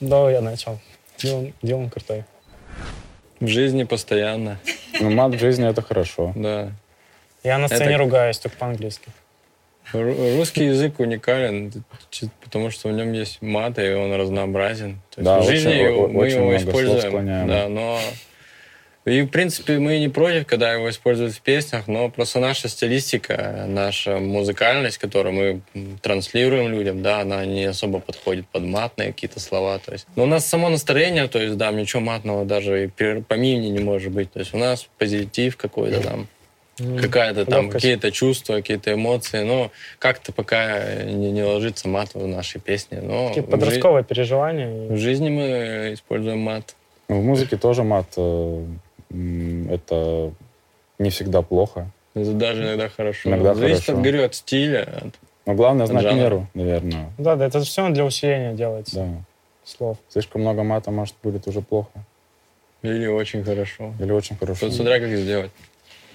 [0.00, 0.78] Но я начал.
[1.18, 2.24] Дилан, Дилан крутой.
[3.40, 4.58] В жизни постоянно,
[5.00, 6.32] Ну, мат в жизни— это хорошо.
[6.36, 6.70] да.
[7.44, 9.08] Я на сцене Это- ругаюсь только по-английски.
[9.92, 11.72] Ру- Русский язык уникален,
[12.42, 15.00] потому что в нем есть мат, и он разнообразен.
[15.14, 17.98] То есть Да, в жизни очень- его- мы очень его используем, да, но...
[19.04, 23.64] И, в принципе, мы не против, когда его используют в песнях, но просто наша стилистика,
[23.66, 25.34] наша музыкальность, которую
[25.74, 29.80] мы транслируем людям, да, она не особо подходит под матные какие-то слова.
[29.80, 30.06] То есть.
[30.14, 34.12] Но у нас само настроение, то есть, да, ничего матного даже и помимо не может
[34.12, 34.30] быть.
[34.30, 36.28] То есть у нас позитив какой-то там,
[36.76, 37.72] какая-то там, Легкость.
[37.82, 43.00] какие-то чувства, какие-то эмоции, но как-то пока не, не ложится мат в нашей песне.
[43.02, 44.88] Но Такие в жи- подростковые переживания.
[44.88, 46.74] в жизни мы используем мат.
[47.08, 48.06] В музыке тоже мат.
[48.16, 48.64] э,
[49.70, 50.32] Это
[50.98, 51.90] не всегда плохо.
[52.14, 53.28] Это даже иногда хорошо.
[53.28, 53.92] Иногда Зависит, хорошо.
[53.92, 54.82] от, говорю, от стиля.
[54.82, 55.14] от-
[55.46, 56.16] Но главное знать Жанр.
[56.16, 57.10] меру, наверное.
[57.18, 59.08] Да, да, это все для усиления делается Да.
[59.64, 59.98] слов.
[60.08, 61.90] Слишком много мата, может, будет уже плохо.
[62.82, 63.92] Или очень хорошо.
[64.00, 64.66] Или очень хорошо.
[64.66, 65.50] Тут смотря как сделать.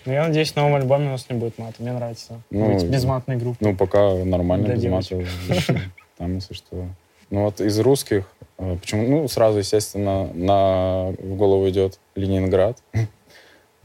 [0.07, 1.75] Но я надеюсь, в новом альбоме у нас не будет мата.
[1.79, 3.63] Мне нравится Ну, быть безматной группой.
[3.63, 5.27] Ну, пока нормально, Для без девочек.
[5.49, 5.81] мата.
[6.17, 6.87] Там, если что.
[7.29, 8.25] Ну, вот из русских
[8.57, 9.07] Э, почему?
[9.07, 12.77] Ну, сразу, естественно, на, в голову идет Ленинград.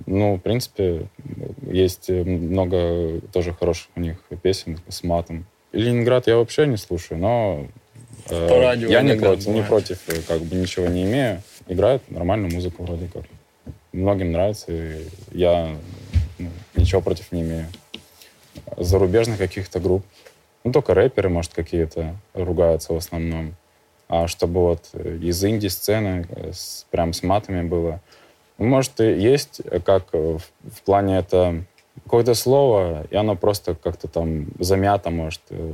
[0.05, 1.07] Ну, в принципе,
[1.63, 5.47] есть много тоже хороших у них песен с матом.
[5.71, 7.67] Ленинград я вообще не слушаю, но
[8.29, 11.41] э, я не против, не против, э, как бы ничего не имею.
[11.69, 13.23] Играют нормальную музыку вроде как.
[13.93, 15.77] Многим нравится, и я
[16.39, 17.67] ну, ничего против не имею.
[18.77, 20.05] Зарубежных каких-то групп.
[20.65, 23.55] Ну, только рэперы, может, какие-то ругаются в основном.
[24.09, 28.01] А чтобы вот из инди-сцены с, прям с матами было,
[28.59, 31.65] может, и есть, э, как э, в, в плане это
[32.05, 35.73] какое-то слово, и оно просто как-то там замято, может, э,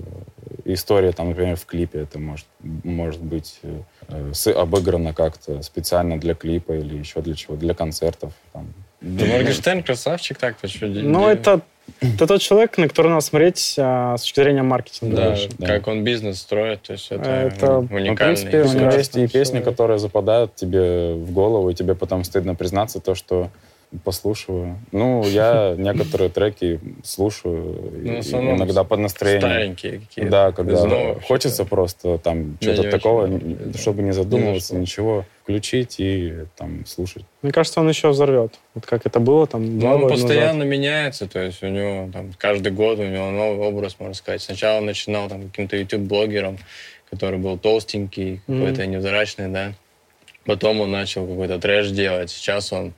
[0.65, 3.61] история там, например, в клипе это может, может быть
[4.33, 8.33] с, обыграно как-то специально для клипа или еще для чего, для концертов.
[8.53, 8.73] Там.
[9.01, 10.93] Да, Моргенштерн красавчик так, почему?
[10.93, 11.63] Ну, это
[12.01, 15.17] это тот человек, на которого надо смотреть а, с точки зрения маркетинга.
[15.17, 18.09] Да, да, как он бизнес строит, то есть это, это уникальный.
[18.09, 21.95] Ну, в принципе, у него есть и песни, которые западают тебе в голову, и тебе
[21.95, 23.51] потом стыдно признаться то, что
[24.05, 24.79] послушаю.
[24.93, 29.41] Ну, я некоторые треки слушаю ну, иногда под настроение.
[29.41, 30.31] Старенькие какие-то.
[30.31, 33.29] Да, когда хочется просто там что-то такого,
[33.77, 37.25] чтобы не задумываться, ничего, включить и там слушать.
[37.43, 38.59] Мне кажется, он еще взорвет.
[38.75, 40.69] Вот как это было там Ну, он постоянно назад.
[40.69, 44.43] меняется, то есть у него там каждый год у него новый образ, можно сказать.
[44.43, 46.59] Сначала он начинал там каким-то YouTube-блогером,
[47.11, 49.73] который был толстенький, какой-то невзрачный, да.
[50.45, 52.31] Потом он начал какой-то трэш делать.
[52.31, 52.95] Сейчас он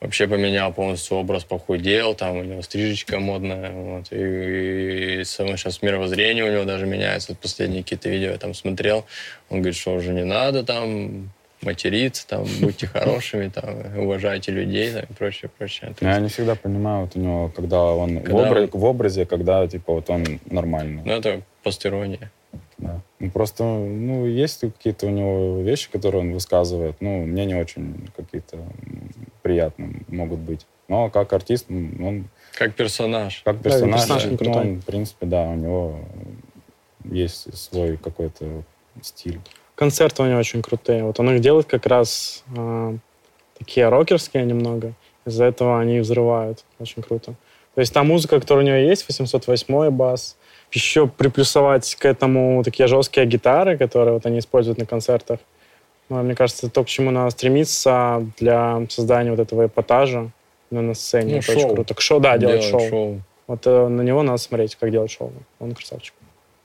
[0.00, 5.82] вообще поменял полностью образ, похудел, там у него стрижечка модная, вот, и, и, само сейчас
[5.82, 7.34] мировоззрение у него даже меняется.
[7.34, 9.04] Последние какие-то видео я там смотрел,
[9.50, 11.30] он говорит, что уже не надо там
[11.62, 15.94] материться, там, будьте хорошими, там, уважайте людей, там, и прочее, прочее.
[16.00, 19.26] Ну, я не всегда понимаю, вот у него, когда он когда в, образе, в образе,
[19.26, 21.02] когда, типа, вот он нормальный.
[21.04, 22.30] Ну, это постерония.
[22.78, 23.00] Да.
[23.18, 28.08] Ну, просто, ну, есть какие-то у него вещи, которые он высказывает, ну, мне не очень
[28.16, 28.58] какие-то
[29.48, 30.66] приятные могут быть.
[30.88, 32.28] Но как артист он...
[32.52, 33.42] Как персонаж.
[33.44, 36.00] Как персонаж, да, персонаж ну, он, в принципе, да, у него
[37.04, 38.62] есть свой какой-то
[39.02, 39.40] стиль.
[39.74, 41.02] Концерты у него очень крутые.
[41.04, 42.98] Вот он их делает как раз э,
[43.58, 44.92] такие рокерские немного.
[45.24, 46.64] Из-за этого они взрывают.
[46.78, 47.34] Очень круто.
[47.74, 50.36] То есть та музыка, которая у него есть, 808 бас,
[50.72, 55.38] еще приплюсовать к этому такие жесткие гитары, которые вот они используют на концертах.
[56.08, 60.30] Ну, мне кажется, это то, к чему надо стремиться для создания вот этого эпатажа
[60.70, 61.32] на сцене.
[61.32, 61.56] Ну, это шоу.
[61.56, 61.94] очень круто.
[61.94, 62.88] К шоу, да, делать, делать шоу.
[62.88, 63.20] шоу.
[63.46, 65.32] Вот э, на него надо смотреть, как делать шоу.
[65.58, 66.14] Он красавчик.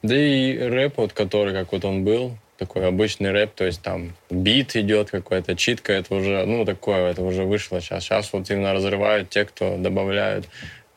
[0.02, 4.14] Да и рэп, вот который, как вот он был, такой обычный рэп, то есть там
[4.30, 8.04] бит идет какой-то, читка, это уже, ну, такое, это уже вышло сейчас.
[8.04, 10.48] Сейчас вот именно разрывают те, кто добавляют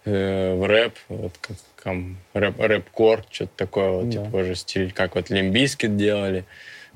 [0.05, 4.25] э, в рэп, вот как там рэп, рэп-кор, что-то такое, вот, да.
[4.25, 6.45] типа уже стиль, как вот Limp Bizkit делали.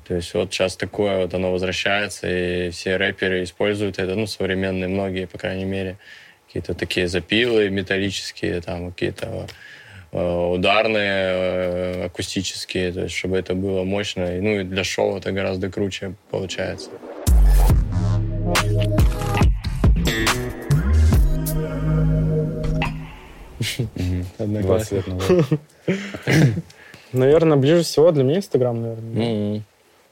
[0.07, 4.87] То есть вот сейчас такое вот оно возвращается, и все рэперы используют это, ну, современные
[4.87, 5.97] многие, по крайней мере,
[6.47, 9.47] какие-то такие запилы металлические, там какие-то
[10.11, 14.29] э, ударные, э, акустические, то есть чтобы это было мощно.
[14.41, 16.89] Ну и для шоу это гораздо круче получается.
[24.37, 25.03] Одноклассно.
[27.13, 29.63] Наверное, ближе всего для меня Инстаграм, наверное.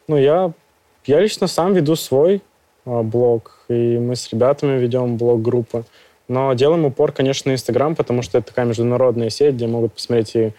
[0.09, 0.53] Ну, я,
[1.05, 2.41] я лично сам веду свой
[2.83, 5.83] а, блог, и мы с ребятами ведем блог-группы.
[6.27, 10.35] Но делаем упор, конечно, на Инстаграм, потому что это такая международная сеть, где могут посмотреть
[10.35, 10.53] и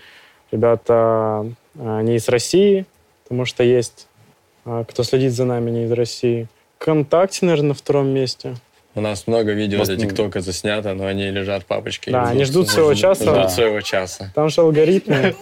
[0.52, 2.86] ребята а, не из России,
[3.24, 4.06] потому что есть
[4.64, 6.46] а, кто следит за нами не из России.
[6.78, 8.54] Вконтакте, наверное, на втором месте.
[8.94, 12.12] У нас много видео за ТикТока заснято, но они лежат в папочке.
[12.12, 13.24] Да, они ждут своего часа.
[13.24, 13.48] Ждут да.
[13.48, 14.30] своего часа.
[14.32, 15.34] Там же алгоритмы.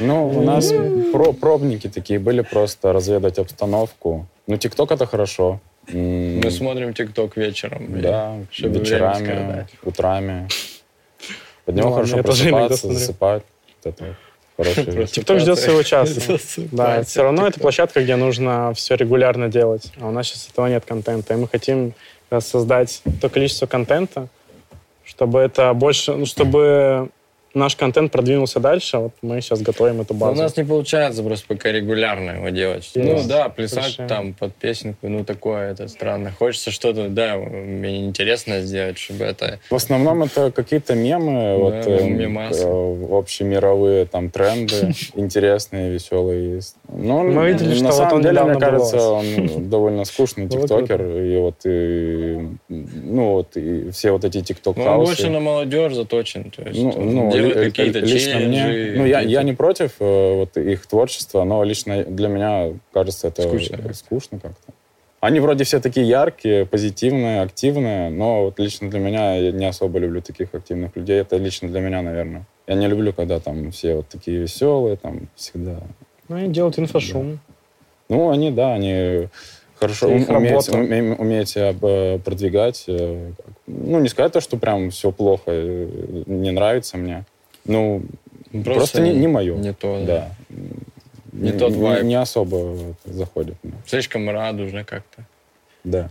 [0.00, 0.72] Ну, у нас
[1.12, 4.26] про пробники такие были просто разведать обстановку.
[4.46, 5.60] Ну, ТикТок это хорошо.
[5.92, 8.00] Мы смотрим ТикТок вечером.
[8.00, 10.48] Да, вечерами, утрами.
[11.64, 13.42] Под него ну, хорошо просыпаться, засыпать.
[15.12, 16.38] ТикТок ждет своего часа.
[16.72, 19.92] Да, все равно это площадка, где нужно все регулярно делать.
[20.00, 21.34] А у нас сейчас этого нет контента.
[21.34, 21.94] И мы хотим
[22.40, 24.28] создать то количество контента,
[25.04, 27.10] чтобы это больше, ну, чтобы
[27.58, 30.34] наш контент продвинулся дальше, вот мы сейчас готовим эту базу.
[30.34, 32.90] Но у нас не получается просто пока регулярно его делать.
[32.94, 32.96] Есть.
[32.96, 34.08] Ну да, плясать Совершенно.
[34.08, 36.32] там под песенку, ну такое, это странно.
[36.38, 39.58] Хочется что-то, да, мне интересно сделать, чтобы это...
[39.70, 46.60] В основном это какие-то мемы, да, вот, э, общемировые там тренды, интересные, веселые.
[46.88, 49.24] Ну, Мы видели, на что самом вот он деле, мне кажется, он
[49.70, 51.02] довольно скучный тиктокер.
[51.02, 55.94] И вот, и, ну, вот, и все вот эти тикток Ну, он больше на молодежь
[55.94, 56.50] заточен.
[56.50, 60.86] То есть Ну, ли- какие-то лично мне, ну, я, я не против э, вот их
[60.86, 63.78] творчества, но лично для меня кажется это Скучно.
[63.88, 64.72] э, скучно как-то.
[65.20, 69.98] Они вроде все такие яркие, позитивные, активные, но вот лично для меня я не особо
[69.98, 71.20] люблю таких активных людей.
[71.20, 72.44] Это лично для меня, наверное.
[72.68, 75.80] Я не люблю, когда там все вот такие веселые, там всегда.
[76.28, 77.40] Ну и делают инфошум.
[78.08, 79.28] Ну, они, да, они
[79.74, 80.72] хорошо ум- умеют, работа.
[80.72, 82.84] уме- умеют себя э, продвигать.
[82.86, 83.32] э,
[83.66, 87.24] Ну, не сказать то, что прям все плохо, э, не нравится мне.
[87.68, 88.02] Ну,
[88.52, 89.56] Ну, Просто, не, не мое.
[89.56, 90.30] Не то, да.
[90.48, 90.56] Да.
[91.32, 92.04] Не тот вайб.
[92.04, 93.56] Не, особо заходит.
[93.86, 95.24] Слишком радужно как-то.
[95.84, 96.10] Да.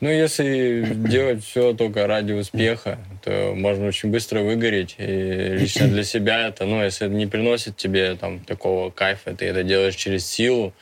[0.00, 4.96] Ну, если делать все только ради успеха, то можно очень быстро выгореть.
[4.98, 9.46] И лично для себя это, ну, если это не приносит тебе там такого кайфа, ты
[9.46, 10.72] это делаешь через силу,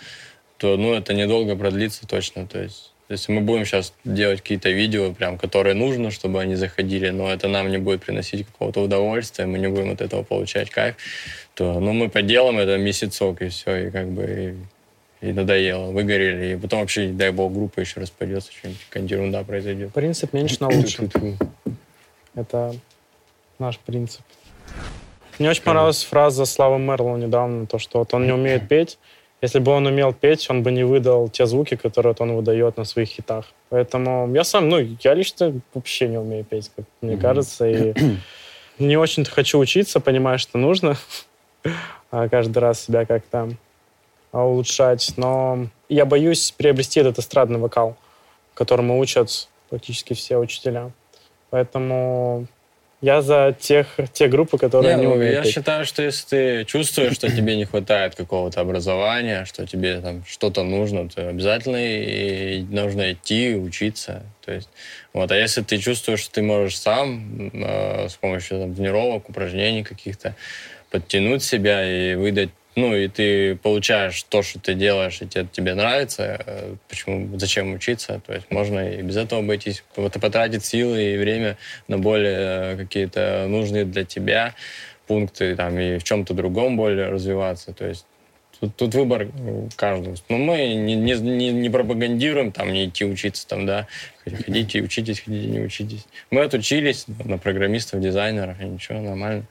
[0.56, 2.46] то, ну, это недолго продлится точно.
[2.46, 7.10] То есть, если мы будем сейчас делать какие-то видео, прям, которые нужно, чтобы они заходили,
[7.10, 10.96] но это нам не будет приносить какого-то удовольствия, мы не будем от этого получать кайф,
[11.54, 14.56] то, ну, мы поделаем это месяцок, и все, и как бы
[15.20, 19.42] и, и надоело, выгорели, и потом вообще, дай бог, группа еще распадется, что-нибудь, какая-нибудь ерунда
[19.42, 19.92] произойдет.
[19.92, 21.10] Принцип меньше на лучше.
[22.34, 22.74] Это
[23.58, 24.22] наш принцип.
[25.40, 28.98] Мне очень понравилась фраза Славы Мерлоу недавно, то, что вот он не умеет петь.
[29.42, 32.84] Если бы он умел петь, он бы не выдал те звуки, которые он выдает на
[32.84, 33.46] своих хитах.
[33.70, 37.94] Поэтому я сам, ну, я лично вообще не умею петь, как мне кажется, и
[38.78, 40.96] не очень-то хочу учиться, понимаю, что нужно
[42.10, 43.50] а каждый раз себя как-то
[44.32, 45.14] а, улучшать.
[45.16, 47.96] Но я боюсь приобрести этот эстрадный вокал,
[48.54, 50.90] которому учат практически все учителя.
[51.50, 52.46] Поэтому
[53.00, 55.52] я за тех, те группы, которые Не, не, ну, умеют я петь.
[55.52, 60.62] считаю, что если ты чувствуешь, что тебе не хватает какого-то образования, что тебе там что-то
[60.64, 64.22] нужно, то обязательно и нужно идти учиться.
[64.44, 64.68] То есть,
[65.12, 65.32] вот.
[65.32, 70.34] А если ты чувствуешь, что ты можешь сам э, с помощью там, тренировок, упражнений каких-то
[70.90, 75.74] подтянуть себя и выдать ну, и ты получаешь то, что ты делаешь, и тебе, тебе
[75.74, 78.20] нравится, э, почему, зачем учиться?
[78.24, 81.56] То есть можно и без этого обойтись, вот, потратить силы и время
[81.88, 84.54] на более э, какие-то нужные для тебя
[85.08, 87.72] пункты, там, и в чем-то другом более развиваться.
[87.72, 88.06] То есть
[88.60, 89.28] тут, тут выбор
[89.74, 90.14] каждого.
[90.28, 93.88] Но мы не, не, не, не пропагандируем там не идти учиться, там, да,
[94.24, 96.06] ходите учитесь, ходите не учитесь.
[96.30, 99.44] Мы отучились на программистов, дизайнеров, и ничего, нормально.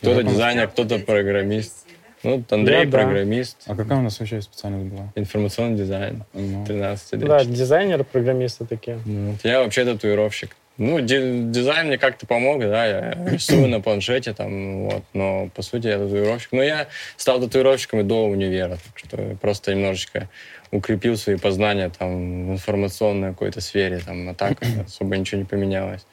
[0.00, 1.87] Кто-то дизайнер, кто-то программист.
[2.24, 2.90] Ну, вот Андрей Я да.
[2.90, 5.12] программист, А какая у нас вообще специальность была?
[5.14, 7.26] информационный дизайн, Ну, 13 лет.
[7.28, 8.98] Да, дизайнеры, программисты такие.
[9.04, 10.56] Ну, вот Я вообще татуировщик.
[10.78, 15.62] Ну, ди- дизайн мне как-то помог, да, я рисую на планшете, там, вот, но, по
[15.62, 16.52] сути, я татуировщик.
[16.52, 20.28] Но я стал татуировщиком и до универа, так что я просто немножечко
[20.70, 26.06] укрепил свои познания, там, в информационной какой-то сфере, там, а так особо ничего не поменялось.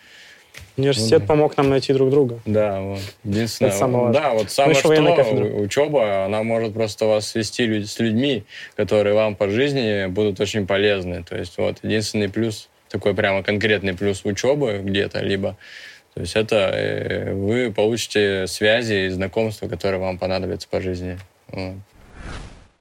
[0.78, 1.26] Университет Ну да.
[1.26, 2.40] помог нам найти друг друга.
[2.46, 3.00] Да, вот.
[3.24, 4.22] Единственное, Это самое важное.
[4.22, 8.44] да, вот самое военная что, у- учеба, она может просто вас свести с людьми,
[8.76, 11.24] которые вам по жизни будут очень полезны.
[11.24, 15.56] То есть вот единственный плюс, такой прямо конкретный плюс учебы где-то, либо
[16.14, 21.18] то есть это э, вы получите связи и знакомства, которые вам понадобятся по жизни.
[21.52, 21.74] Вот.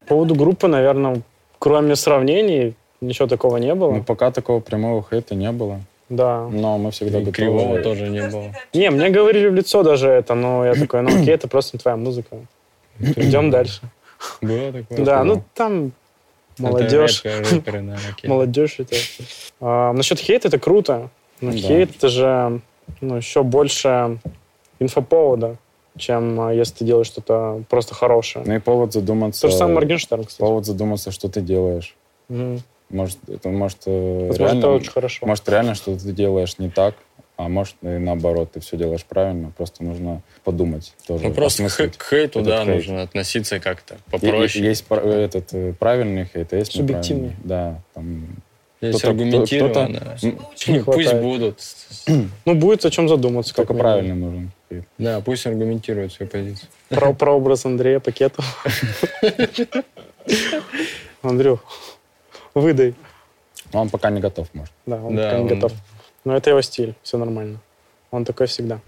[0.00, 1.20] По поводу группы, наверное,
[1.58, 3.90] кроме сравнений, ничего такого не было.
[3.92, 5.80] ну, пока такого прямого хейта не было.
[6.08, 6.48] Да.
[6.50, 7.32] Но мы всегда И готовы.
[7.32, 8.52] кривого тоже не было.
[8.74, 11.80] Не, мне говорили в лицо даже это, но я такой, ну окей, это просто не
[11.80, 12.36] твоя музыка.
[12.98, 13.80] Идем дальше.
[14.42, 14.98] Было такое?
[15.04, 15.92] Да, ну там
[16.58, 17.22] молодежь.
[18.24, 18.96] Молодежь это.
[19.60, 21.08] А, насчет хейта это круто.
[21.40, 21.56] Но Да.
[21.56, 22.60] хейт это же
[23.00, 24.18] ну, еще больше
[24.78, 25.56] инфоповода,
[25.96, 28.44] чем а, если ты делаешь что-то просто хорошее.
[28.46, 29.42] Ну и повод задуматься.
[29.42, 30.40] То же самое Моргенштерн, кстати.
[30.40, 31.96] Повод задуматься, что ты делаешь.
[32.28, 32.62] Мгм.
[32.90, 35.27] Может, это может э, Возможно, реально, это очень хорошо.
[35.27, 36.94] может реально что ты делаешь не так,
[37.37, 41.25] а может и наоборот, ты все делаешь правильно, просто нужно подумать тоже.
[41.25, 42.75] Ну, просто к, осмыслить к хейту, этот да, хейт.
[42.77, 44.64] нужно относиться как-то попроще.
[44.64, 47.33] Есть пр- этот э, правильный хейт, а есть Субъективный.
[47.42, 48.27] Да, там
[48.81, 50.16] Есть кто-то- аргументированно.
[50.16, 51.59] кто-то- Пусть будут.
[52.44, 53.55] Ну, будет о чем задуматься.
[53.55, 54.85] только правильный нужен хейт.
[54.99, 56.68] Да, пусть аргументируют свою позицию.
[56.90, 58.47] Про, про образ Андрея Пакетова.
[61.23, 61.61] Андрюх,
[62.54, 62.94] выдай.
[63.72, 64.72] Но он пока не готов, может.
[64.86, 65.72] Да, он Да, пока не он- готов.
[66.24, 67.58] Но это его стиль, все нормально.
[68.10, 68.80] Он такой всегда.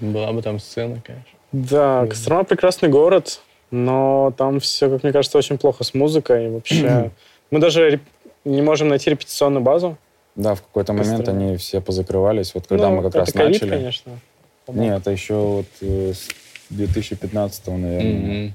[0.00, 1.30] Была бы там сцена, конечно.
[1.52, 6.46] Да, Кострома прекрасный город, но там все, как мне кажется, очень плохо с музыкой.
[6.46, 7.10] И вообще,
[7.50, 8.00] мы даже реп-
[8.44, 9.96] не можем найти репетиционную базу.
[10.34, 12.54] Да, в какой-то момент они все позакрывались.
[12.54, 13.70] Вот когда Ну, мы как это раз ковид, начали.
[13.70, 14.12] конечно.
[14.68, 16.28] Нет, это еще вот э, с
[16.70, 18.12] 2015 наверное.
[18.12, 18.54] Мгм.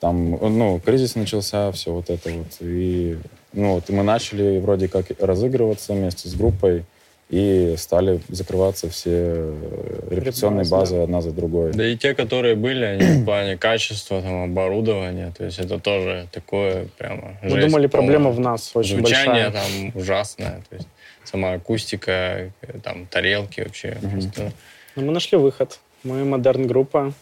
[0.00, 2.46] Там, ну, кризис начался, все вот это вот.
[2.60, 3.18] И,
[3.52, 6.84] ну, вот, и мы начали вроде как разыгрываться вместе с группой
[7.30, 11.02] и стали закрываться все э, репетиционные базы да.
[11.02, 11.72] одна за другой.
[11.72, 16.26] Да и те, которые были, они в плане качества, там, оборудования, то есть это тоже
[16.32, 18.36] такое прямо Мы жесть думали, проблема полная.
[18.36, 19.50] в нас очень Звучание большая.
[19.50, 20.88] там ужасное, то есть
[21.24, 22.50] сама акустика, э,
[22.82, 23.98] там, тарелки вообще.
[24.00, 24.52] просто.
[24.96, 25.78] Но мы нашли выход.
[26.04, 27.12] Мы модерн-группа,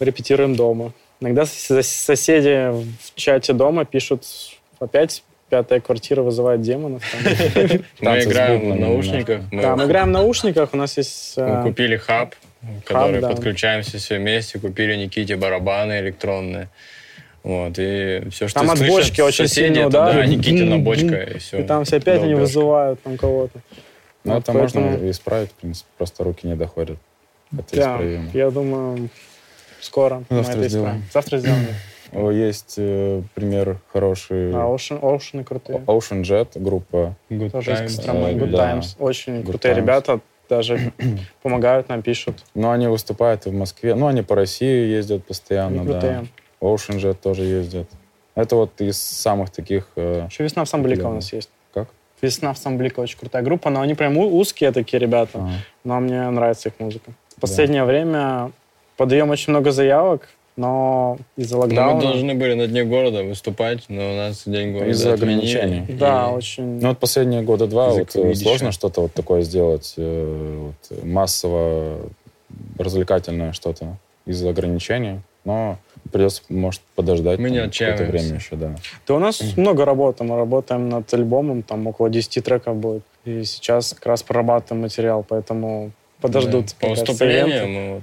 [0.00, 0.92] репетируем дома.
[1.20, 4.24] Иногда сос- соседи в чате дома пишут
[4.78, 7.02] опять пятая квартира вызывает демонов.
[8.00, 11.36] Мы играем в наушниках, мы, Да, мы играем в наушниках, у нас есть...
[11.36, 12.34] мы э, купили хаб,
[12.84, 16.68] который подключаемся все вместе, купили Никите барабаны электронные.
[17.44, 21.60] Вот, и все, что Там от бочки очень сильно да, Никитина Бум, бочка, и все.
[21.60, 23.60] И там все опять они вызывают там кого-то.
[24.24, 26.96] Ну, Вот это можно исправить, в принципе, просто руки не доходят.
[27.52, 28.30] Это Да, исправимо.
[28.32, 29.10] я думаю,
[29.84, 30.98] скоро мы Завтра это сделаем.
[30.98, 31.04] исправим.
[31.12, 31.66] Завтра сделаем.
[32.36, 34.52] Есть э, пример хороший.
[34.52, 35.78] А Ocean, Ocean крутые.
[35.80, 37.16] Ocean Jet, группа.
[37.28, 38.00] Good Тоже times.
[38.06, 38.70] Э, Good да.
[38.72, 38.96] Times.
[39.00, 39.84] Очень Good крутые Times.
[39.84, 40.20] ребята.
[40.48, 40.92] Даже
[41.42, 42.44] помогают нам, пишут.
[42.54, 43.94] Ну, они выступают и в Москве.
[43.96, 46.24] Ну, они по России ездят постоянно, Они да.
[46.60, 47.88] Ocean Jet тоже ездят.
[48.36, 49.88] Это вот из самых таких...
[49.96, 51.48] э, Еще «Весна в Самблика» у нас есть.
[51.72, 51.88] Как?
[52.20, 55.38] «Весна в Самблика» очень крутая группа, но они прям узкие такие ребята.
[55.38, 55.50] а,
[55.84, 57.10] Но мне нравится их музыка.
[57.36, 58.52] В последнее время
[58.96, 61.94] подаем очень много заявок, но из-за Ну, локдауна...
[61.94, 65.84] мы должны были на Дне города выступать, но у нас День города Из-за ограничений.
[65.88, 66.80] Да, И очень...
[66.80, 71.98] Ну, вот последние года два вот, э, сложно что-то вот такое сделать, э, вот, массово
[72.78, 75.20] развлекательное что-то из-за ограничений.
[75.44, 75.78] Но
[76.12, 78.76] придется, может, подождать Мы не какое-то время еще, да.
[79.06, 80.24] Да у нас много работы.
[80.24, 83.02] Мы работаем над альбомом, там около 10 треков будет.
[83.24, 86.74] И сейчас как раз прорабатываем материал, поэтому подождут.
[86.80, 86.88] Да.
[86.88, 88.02] По мы вот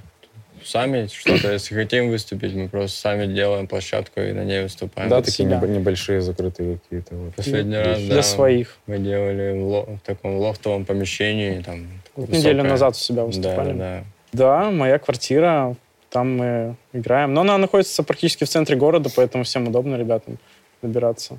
[0.64, 5.08] сами что-то, если хотим выступить, мы просто сами делаем площадку и на ней выступаем.
[5.08, 5.56] Да, для такие себя.
[5.58, 7.14] небо- небольшие закрытые какие-то.
[7.14, 7.34] Вот.
[7.34, 8.08] Последний раз, вещи.
[8.08, 8.76] да, Для своих.
[8.86, 11.60] мы делали в, ло- в таком лофтовом помещении.
[11.62, 12.38] Там, Вот высокое.
[12.38, 13.72] неделю назад у себя Да, выступали.
[13.72, 14.04] да, да.
[14.32, 15.76] Да, моя квартира,
[16.10, 17.34] там мы играем.
[17.34, 20.38] Но она находится практически в центре города, поэтому всем удобно ребятам
[20.82, 21.38] добираться.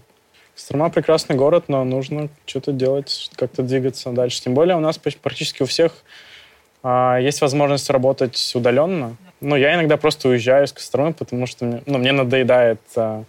[0.56, 4.42] Кострома прекрасный город, но нужно что-то делать, как-то двигаться дальше.
[4.44, 5.94] Тем более у нас практически у всех
[6.84, 9.15] есть возможность работать удаленно.
[9.39, 13.24] Ну, я иногда просто уезжаю из Костромы, потому что мне, ну, мне надоедает а,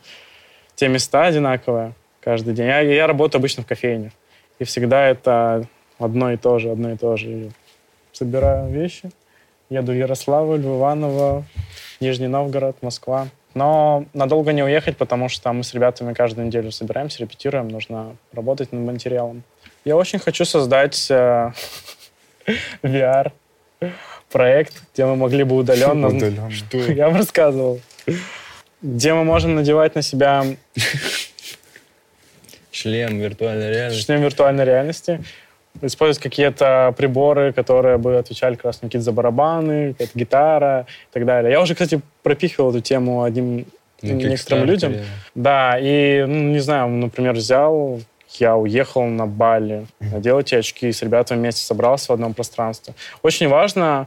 [0.74, 2.66] те места одинаковые каждый день.
[2.66, 4.12] Я, я работаю обычно в кофейне.
[4.58, 5.66] И всегда это
[5.98, 7.30] одно и то же, одно и то же.
[7.30, 7.50] И
[8.12, 9.10] собираю вещи,
[9.70, 11.44] еду в Ярославль, в Иваново,
[12.00, 13.28] Нижний Новгород, Москва.
[13.54, 18.72] Но надолго не уехать, потому что мы с ребятами каждую неделю собираемся, репетируем, нужно работать
[18.72, 19.44] над материалом.
[19.84, 21.52] Я очень хочу создать э,
[22.82, 23.32] VR
[24.30, 26.08] проект, где мы могли бы удаленно...
[26.08, 26.50] Удаленно.
[26.50, 26.78] Что?
[26.92, 27.80] Я вам рассказывал.
[28.82, 30.44] Где мы можем надевать на себя
[32.74, 34.04] Член виртуальной реальности.
[34.04, 35.22] шлем виртуальной реальности,
[35.80, 41.14] использовать какие-то приборы, которые бы отвечали как раз на какие-то за барабаны, какая-то гитара и
[41.14, 41.52] так далее.
[41.52, 43.66] Я уже, кстати, пропихивал эту тему одним
[44.02, 44.94] некоторым людям.
[45.36, 48.00] Да, и, ну, не знаю, например, взял,
[48.40, 52.94] я уехал на Бали, надел эти очки, с ребятами вместе собрался в одном пространстве.
[53.22, 54.06] Очень важно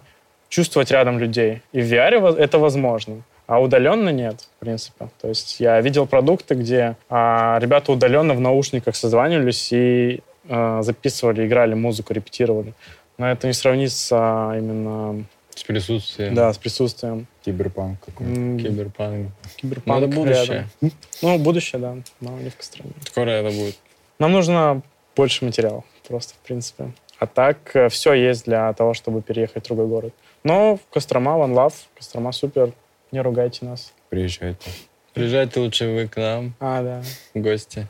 [0.50, 1.62] чувствовать рядом людей.
[1.74, 3.22] И в VR это возможно.
[3.48, 5.08] А удаленно нет, в принципе.
[5.22, 11.48] То есть я видел продукты, где а, ребята удаленно в наушниках созванивались и а, записывали,
[11.48, 12.74] играли музыку, репетировали.
[13.18, 15.24] Но это не сравнить с а, именно
[15.56, 16.34] С присутствием.
[16.36, 17.26] да, с присутствием.
[17.46, 18.32] Киберпанк какой-то.
[18.34, 19.28] М, Киберпанк.
[19.56, 20.46] Киберпанк Ну, это будущее.
[20.82, 20.92] рядом.
[21.22, 22.92] Ну, будущее, да, но не в Костроме.
[23.06, 23.78] Скоро это будет.
[24.20, 24.82] Нам нужно
[25.16, 26.92] больше материала, просто, в принципе.
[27.20, 27.58] А так
[27.90, 30.14] все есть для того, чтобы переехать в другой город.
[30.44, 32.72] Но Кострома, One Love, Кострома супер,
[33.12, 33.94] не ругайте нас.
[34.10, 34.70] Приезжайте.
[35.14, 37.02] Приезжайте лучше вы к нам А, да,
[37.34, 37.88] в гости.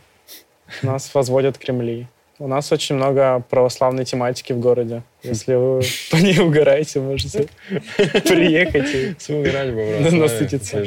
[0.82, 2.08] нас возводят Кремли.
[2.40, 5.02] У нас очень много православной тематики в городе.
[5.24, 8.94] Если вы по ней угораете, можете приехать.
[8.96, 10.80] и- насытиться.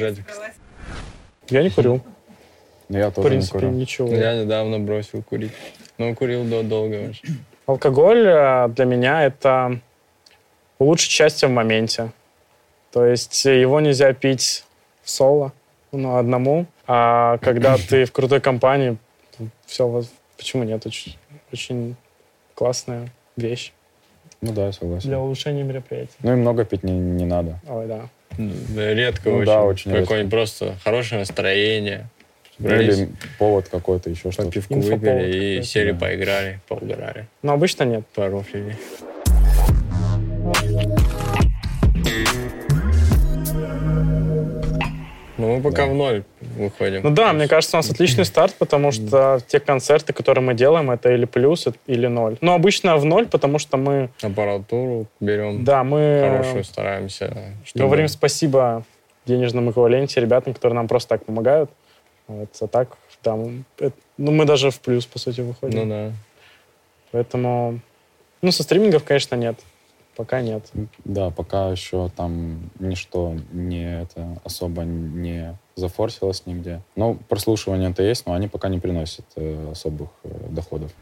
[1.50, 2.00] Я не курю,
[2.90, 3.70] Ну, Я в тоже не принципе, курю.
[3.70, 4.08] ничего.
[4.14, 5.52] Я недавно бросил курить.
[5.96, 7.38] Но курил до долго очень.
[7.66, 9.78] Алкоголь э, для меня это
[10.78, 12.10] улучшить счастье в моменте.
[12.90, 14.64] То есть э, его нельзя пить
[15.02, 15.52] в соло,
[15.92, 16.66] ну, одному.
[16.88, 18.96] А когда ты в крутой компании,
[19.66, 20.02] все,
[20.36, 20.84] почему нет?
[20.84, 21.16] Очень,
[21.52, 21.94] очень
[22.56, 23.72] классная вещь
[24.40, 25.08] Ну да, согласен.
[25.08, 26.16] для улучшения мероприятия.
[26.24, 27.60] Ну и много пить не, не надо.
[27.68, 28.08] Ой, да.
[28.36, 29.46] Да, редко Ну очень.
[29.46, 32.08] да, очень Какое-нибудь просто хорошее настроение.
[32.62, 33.08] Ну, Или
[33.38, 34.50] повод какой-то, еще по что-то.
[34.50, 35.98] пивку Инфоповод выпили и сели, да.
[35.98, 38.04] поиграли, поугорали, Но обычно нет.
[38.14, 38.76] порофлили.
[45.38, 45.92] Ну, мы пока Да.
[45.92, 46.22] в ноль
[46.58, 47.00] выходим.
[47.02, 50.90] Ну да, мне кажется, у нас отличный старт, потому что те концерты, которые мы делаем,
[50.90, 52.36] это или плюс, или ноль.
[52.42, 57.34] Но обычно в ноль, потому что мы, Аппаратуру берем да, мы хорошую, стараемся.
[57.64, 58.84] чтобы- говорим спасибо
[59.24, 61.70] денежном эквиваленте ребятам, которые нам просто так помогают.
[62.30, 65.80] Вот, а так, да, мы- это- ну мы даже в плюс, по сути, выходим.
[65.80, 66.12] Ну да.
[67.12, 67.80] Поэтому,
[68.40, 69.58] ну, со стримингов, конечно, нет.
[70.16, 70.70] Пока нет.
[71.04, 76.82] Да, пока еще там ничто не это особо не зафорсилось нигде.
[76.94, 80.92] Ну, прослушивания-то есть, но они пока не приносят э, особых э, доходов.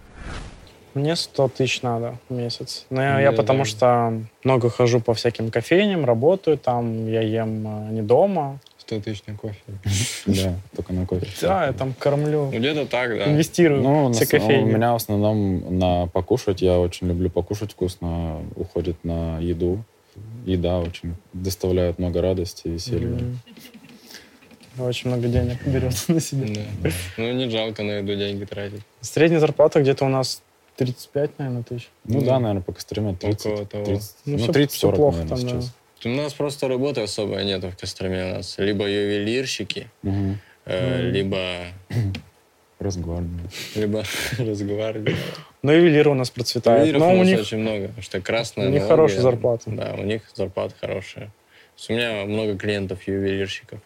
[0.95, 2.87] Мне 100 тысяч надо в месяц.
[2.91, 3.65] Но я, я потому да.
[3.65, 8.61] что много хожу по всяким кофейням, работаю там, я ем э, не дома.
[8.89, 9.57] 100 тысяч на кофе.
[10.27, 11.27] Да, только на кофе.
[11.43, 13.31] Да, я там кормлю, Ну, где-то так, да.
[13.31, 14.71] инвестирую Ну, все с- у кофейни.
[14.73, 16.63] меня в основном на покушать.
[16.63, 18.41] Я очень люблю покушать вкусно.
[18.57, 19.85] Уходит на еду.
[20.47, 23.09] Еда очень доставляет много радости и веселья.
[23.09, 23.39] Мгм.
[24.79, 26.47] Очень много денег берет на себя.
[26.83, 26.91] Да.
[27.19, 28.81] Ну, не жалко на еду деньги тратить.
[29.03, 30.41] Средняя зарплата где-то у нас
[30.77, 31.89] 35, наверное, тысяч.
[32.05, 33.47] Ну Ну, да, наверное, по Костроме 30.
[33.47, 33.85] около того.
[33.85, 35.67] 30, Ну, ну, всё- 30-40, всё плохо наверное, там, да.
[36.05, 38.25] У нас просто работы особой нету в Костроме.
[38.33, 40.39] У нас либо ювелирщики, Мгм.
[40.65, 41.13] э, Мгм.
[41.13, 41.39] либо,
[42.79, 43.49] Росгвардия.
[43.75, 44.05] либо
[44.39, 45.17] разговаривали.
[45.63, 46.87] Но ювелиры у нас процветают.
[46.87, 49.71] Ювелиров Но у у нас них очень много, потому что красная у них хорошая зарплата.
[49.71, 51.27] Да, у них зарплата хорошая.
[51.27, 51.33] То
[51.77, 53.81] есть у меня много клиентов ювелирщиков,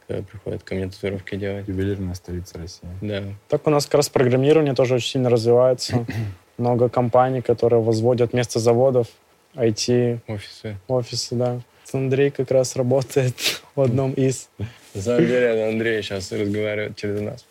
[0.00, 1.66] которые приходят ко мне татуировки делать.
[1.68, 2.88] Ювелирная столица России.
[3.00, 3.22] Да.
[3.48, 6.04] Так у нас как раз программирование тоже очень сильно развивается.
[6.58, 9.06] Много компаний, которые возводят вместо заводов
[9.54, 10.76] IT, Офисы.
[10.88, 11.60] офисы, да.
[11.92, 13.34] Андрей как раз работает
[13.74, 14.48] в одном из.
[14.94, 17.46] На самом деле, Андрей сейчас разговаривает через нас.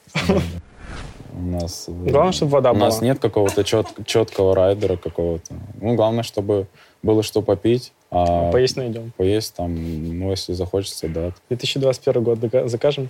[1.34, 3.08] У нас, э, Главное, чтобы вода у нас была.
[3.10, 5.54] нет какого-то чет- четкого райдера какого-то.
[5.82, 6.68] Ну, главное, чтобы
[7.04, 9.12] было что попить, а Поесть найдем.
[9.18, 9.74] поесть там,
[10.20, 12.40] ну, если захочется, да, 2021 год
[12.70, 13.10] закажем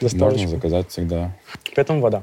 [0.00, 1.36] можно заказать всегда.
[1.74, 2.22] Поэтому вода.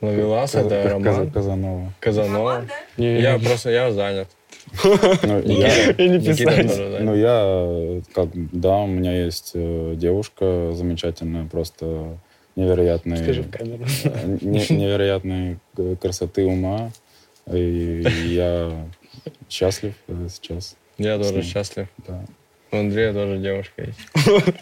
[0.00, 1.30] Ловелас, это Роман.
[1.30, 1.92] Казанова.
[2.00, 2.64] Казанова.
[2.96, 4.28] Я просто, я занят.
[5.22, 11.46] Ну, я, не Никита ну, я, э, как, да, у меня есть э, девушка замечательная,
[11.46, 12.18] просто
[12.56, 13.84] невероятной, Скажи в камеру.
[14.04, 16.90] э, не- невероятной к- красоты ума.
[17.50, 18.86] И я
[19.48, 20.76] счастлив э, сейчас.
[20.98, 21.88] Я тоже счастлив.
[22.06, 22.24] Да.
[22.72, 23.98] У Андрея тоже девушка есть.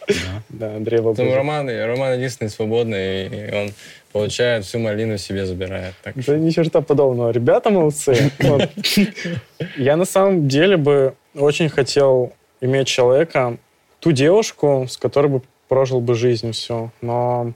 [0.48, 0.74] Да.
[0.74, 1.32] Андрей Там.
[1.32, 3.72] Роман, Роман единственный свободный, и он
[4.12, 5.94] получает всю малину себе забирает.
[6.04, 7.30] Да ни черта подобного.
[7.30, 8.30] Ребята молодцы.
[9.76, 13.56] Я на самом деле бы очень хотел иметь человека,
[14.00, 16.90] ту девушку, с которой бы прожил бы жизнь всю.
[17.00, 17.52] Но,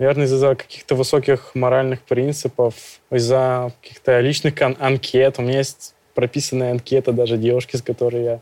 [0.00, 2.74] наверное, из-за каких-то высоких моральных принципов,
[3.10, 5.38] из-за каких-то личных ан- анкет.
[5.38, 8.40] У меня есть прописанная анкета даже девушки, с которой я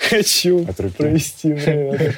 [0.00, 2.12] хочу провести время.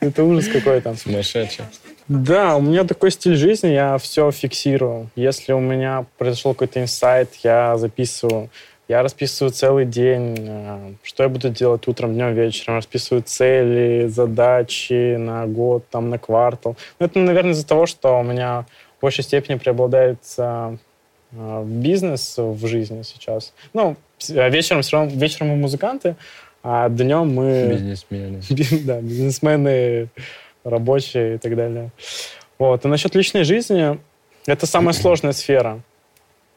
[0.00, 0.94] Это ужас какой-то.
[0.94, 1.64] сумасшедший.
[2.08, 5.10] Да, у меня такой стиль жизни, я все фиксирую.
[5.14, 8.48] Если у меня произошел какой-то инсайт, я записываю.
[8.88, 12.76] Я расписываю целый день, э, что я буду делать утром, днем, вечером.
[12.76, 16.78] Расписываю цели, задачи на год, там, на квартал.
[16.98, 18.64] Ну, это, наверное, из-за того, что у меня
[18.96, 20.76] в большей степени преобладает э,
[21.64, 23.52] бизнес в жизни сейчас.
[23.74, 23.96] Ну,
[24.30, 26.16] э, вечером все равно, вечером мы музыканты,
[26.62, 27.68] а днем мы...
[27.72, 28.40] Бизнесмены.
[28.50, 30.08] Би- да, бизнесмены,
[30.64, 31.90] рабочие и так далее.
[32.58, 32.84] Вот.
[32.84, 33.98] И насчет личной жизни,
[34.46, 35.80] это самая сложная сфера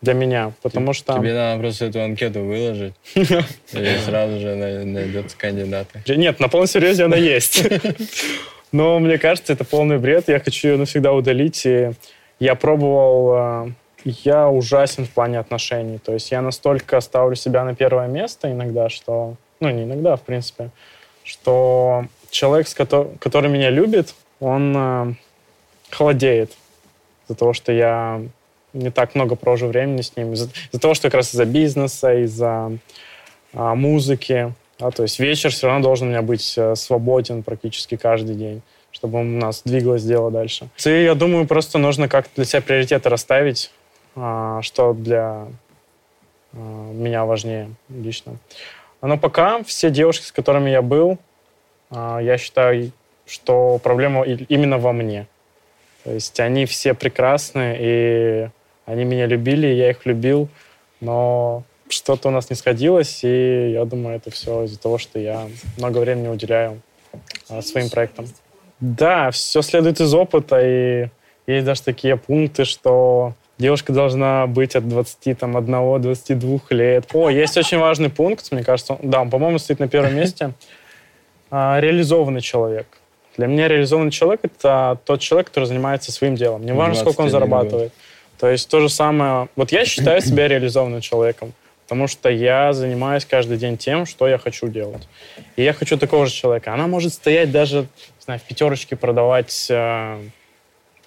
[0.01, 1.13] для меня, потому что...
[1.13, 6.01] Тебе надо просто эту анкету выложить, и сразу же най- найдется кандидаты.
[6.07, 7.63] Нет, на полном серьезе она есть.
[8.71, 10.29] Но мне кажется, это полный бред.
[10.29, 11.65] Я хочу ее навсегда удалить.
[11.65, 11.91] И
[12.39, 13.65] я пробовал...
[13.65, 13.71] э,
[14.05, 15.97] Я ужасен в плане отношений.
[15.99, 19.35] То есть я настолько ставлю себя на первое место иногда, что...
[19.61, 20.69] Ну, не иногда, в принципе.
[21.23, 22.67] Что человек,
[23.19, 25.13] который меня любит, он э,
[25.89, 26.51] холодеет
[27.25, 28.21] из-за того, что я
[28.73, 30.33] не так много провожу времени с ним.
[30.33, 32.71] Из-за из-за того, что как раз из-за бизнеса, из-за
[33.53, 34.53] а, музыки.
[34.79, 38.61] Да, то есть вечер все равно должен у меня быть э, свободен практически каждый день,
[38.91, 40.69] чтобы у нас двигалось дело дальше.
[40.83, 43.71] И я думаю, просто нужно как-то для себя приоритеты расставить,
[44.15, 45.47] а, что для
[46.53, 46.57] а,
[46.93, 48.37] меня важнее лично.
[49.01, 51.17] Но пока все девушки, с которыми я был,
[51.89, 52.91] а, я считаю,
[53.25, 55.27] что проблема именно во мне.
[56.03, 58.49] То есть они все прекрасны, и
[58.85, 60.49] они меня любили, я их любил,
[60.99, 65.47] но что-то у нас не сходилось, и я думаю, это все из-за того, что я
[65.77, 66.81] много времени уделяю
[67.49, 68.27] а, своим проектам.
[68.79, 71.09] Да, все следует из опыта, и
[71.45, 77.05] есть даже такие пункты, что девушка должна быть от 21-22 лет.
[77.13, 80.51] О, есть очень важный пункт, мне кажется, да, он, по-моему, стоит на первом месте.
[81.49, 82.87] А, Реализованный человек.
[83.37, 86.65] Для меня реализованный человек— это тот человек, который занимается своим делом.
[86.65, 87.93] Не важно, сколько он зарабатывает.
[88.37, 89.47] То есть то же самое...
[89.55, 91.53] Вот я считаю себя реализованным человеком,
[91.83, 95.07] потому что я занимаюсь каждый день тем, что я хочу делать.
[95.55, 96.73] И я хочу такого же человека.
[96.73, 100.17] Она может стоять даже, не знаю, в пятерочке продавать э,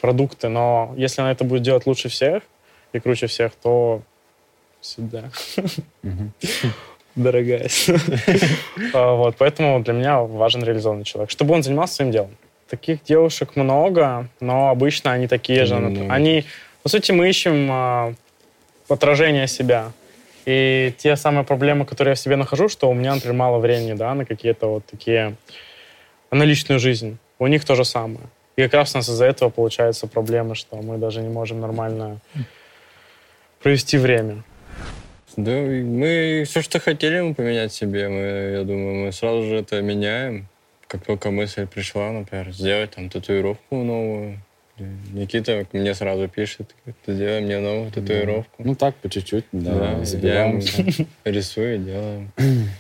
[0.05, 2.43] продукты, но если она это будет делать лучше всех
[2.93, 4.03] и круче всех, то
[4.83, 5.31] сюда.
[7.15, 7.69] Дорогая.
[8.93, 12.37] А, вот, поэтому для меня важен реализованный человек, чтобы он занимался своим делом.
[12.69, 15.75] Таких девушек много, но обычно они такие же.
[16.11, 16.45] Они,
[16.83, 18.15] по сути, мы ищем а,
[18.89, 19.93] отражение себя.
[20.45, 23.95] И те самые проблемы, которые я в себе нахожу, что у меня, например, мало времени,
[23.95, 25.35] да, на какие-то вот такие,
[26.31, 27.17] на личную жизнь.
[27.39, 28.27] У них то же самое.
[28.57, 32.21] И как раз у нас из-за этого получаются проблемы, что мы даже не можем нормально
[33.63, 34.45] провести время.
[35.37, 39.83] Да, мы все, что хотели мы поменять себе, мы, я думаю, мы сразу же это
[39.83, 40.47] меняем.
[40.87, 44.39] Как только мысль пришла, например, сделать там татуировку новую,
[45.13, 46.75] Никита мне сразу пишет,
[47.07, 48.63] сделай мне новую татуировку.
[48.63, 50.85] Ну так, по чуть-чуть, да, да забиваемся.
[51.25, 52.33] Рисую, делаем.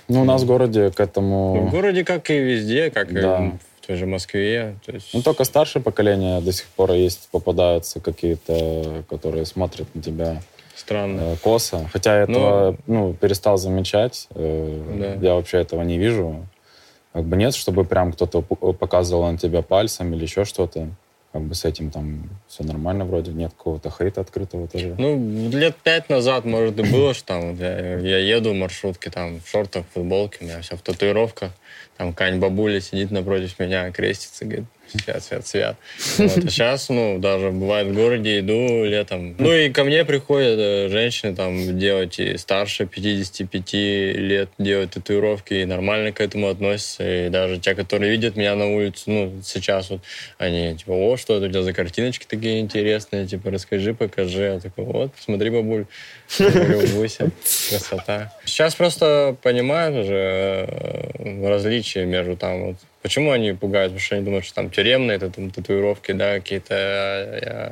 [0.08, 1.54] Ну, у нас в городе к этому...
[1.54, 3.46] Ну, в городе, как и везде, как да.
[3.46, 3.52] и
[3.86, 4.76] той же Москве.
[4.84, 5.12] То есть...
[5.12, 10.42] Ну, только старшее поколение до сих пор есть, попадаются какие-то, которые смотрят на тебя
[10.74, 11.20] Странно.
[11.20, 11.88] Э, косо.
[11.92, 14.26] Хотя я этого ну, перестал замечать.
[14.34, 15.26] Э, да.
[15.26, 16.46] Я вообще этого не вижу.
[17.12, 20.88] Как бы нет, чтобы прям кто-то показывал на тебя пальцем или еще что-то
[21.34, 24.94] как бы с этим там все нормально вроде, нет какого-то хейта открытого тоже.
[24.96, 29.40] Ну, лет пять назад, может, и было, что там я, я еду в маршрутке, там,
[29.40, 31.50] в шортах, в футболке, у меня вся в татуировках,
[31.96, 35.76] там какая-нибудь бабуля сидит напротив меня, крестится, говорит, свят, свят, свят.
[36.18, 36.36] Вот.
[36.36, 39.34] А сейчас, ну, даже бывает в городе иду летом.
[39.38, 45.54] Ну и ко мне приходят э, женщины там делать и старше 55 лет делать татуировки,
[45.54, 47.26] и нормально к этому относятся.
[47.26, 50.00] И даже те, которые видят меня на улице, ну, сейчас вот,
[50.38, 54.42] они типа, о, что это у тебя за картиночки такие интересные, типа, расскажи, покажи.
[54.42, 55.86] Я такой, вот, смотри, бабуль,
[56.38, 57.30] любуйся,
[57.70, 58.32] красота.
[58.44, 63.92] Сейчас просто понимают уже э, различия между там вот Почему они пугают?
[63.92, 66.74] Потому что они думают, что там тюремные это, там, татуировки, да, какие-то.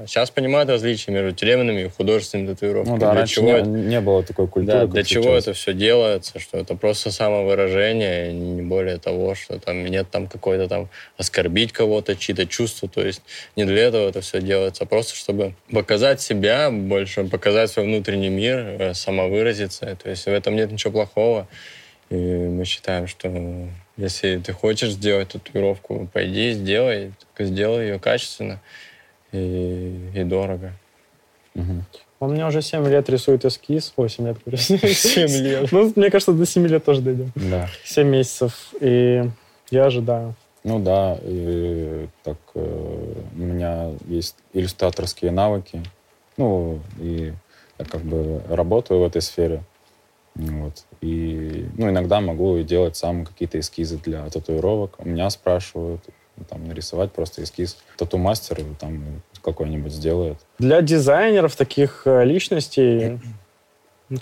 [0.02, 2.92] Я сейчас понимаю различия между тюремными и художественными татуировками.
[2.92, 3.66] Ну да, для раньше чего не, это...
[3.66, 4.80] не было такой культуры.
[4.80, 9.86] Да, для чего это все делается, что это просто самовыражение, не более того, что там
[9.86, 12.90] нет там какой-то там оскорбить кого-то, чьи-то чувства.
[12.90, 13.22] То есть
[13.56, 18.28] не для этого это все делается, а просто чтобы показать себя больше, показать свой внутренний
[18.28, 19.96] мир, э, самовыразиться.
[19.96, 21.48] То есть в этом нет ничего плохого.
[22.12, 23.32] И мы считаем, что
[23.96, 28.60] если ты хочешь сделать татуировку, пойди, сделай, только сделай ее качественно
[29.32, 30.72] и, и дорого.
[31.54, 31.84] Угу.
[32.20, 33.94] Он мне уже 7 лет рисует эскиз.
[33.96, 35.72] Ой, 7 лет, 7 лет.
[35.72, 37.32] Ну, мне кажется, до 7 лет тоже дойдем.
[37.34, 37.70] Да.
[37.84, 38.74] 7 месяцев.
[38.80, 39.22] И
[39.70, 40.34] я ожидаю.
[40.64, 45.82] Ну да, и так э, у меня есть иллюстраторские навыки.
[46.36, 47.32] Ну, и
[47.78, 49.62] я как бы работаю в этой сфере.
[50.34, 50.84] Вот.
[51.00, 54.94] И ну, иногда могу делать сам какие-то эскизы для татуировок.
[54.98, 56.00] У меня спрашивают,
[56.48, 57.76] там, нарисовать просто эскиз.
[57.96, 60.38] Тату-мастер там какой-нибудь сделает.
[60.58, 63.20] Для дизайнеров таких э, личностей,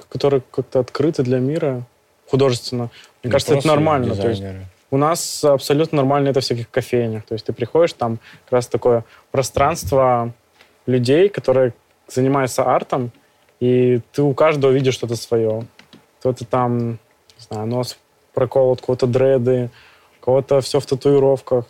[0.09, 1.87] которые как-то открыты для мира
[2.29, 2.91] художественно, мне
[3.25, 4.15] ну, кажется, это нормально.
[4.17, 4.43] То есть
[4.91, 7.25] у нас абсолютно нормально это в всяких кофейнях.
[7.25, 10.33] То есть ты приходишь, там как раз такое пространство
[10.87, 11.75] людей, которые
[12.09, 13.13] занимаются артом,
[13.61, 15.67] и ты у каждого видишь что-то свое
[16.21, 16.99] кто-то там, не
[17.49, 17.99] знаю, нос
[18.35, 19.71] проколот, у кого-то дреды,
[20.21, 21.65] у кого-то все в татуировках.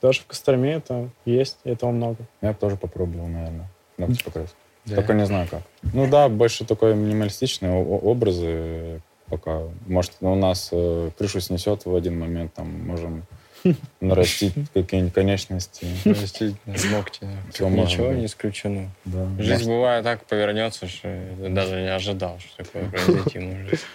[0.00, 2.16] Даже в Костроме это есть, и этого много.
[2.40, 3.68] Я тоже попробовал, наверное,
[3.98, 4.54] ногти покрасить.
[4.86, 4.96] Да.
[4.96, 5.62] Только не знаю как.
[5.92, 9.64] Ну да, больше такой минималистичные образы пока.
[9.86, 13.24] Может, у нас э, крышу снесет в один момент, там можем
[14.00, 15.86] нарастить какие-нибудь конечности.
[16.04, 17.26] Нарастить ногти.
[17.58, 18.90] Ничего не исключено.
[19.04, 19.28] Да.
[19.38, 21.08] Жизнь бывает так повернется, что
[21.48, 23.80] даже не ожидал, что такое произойти может.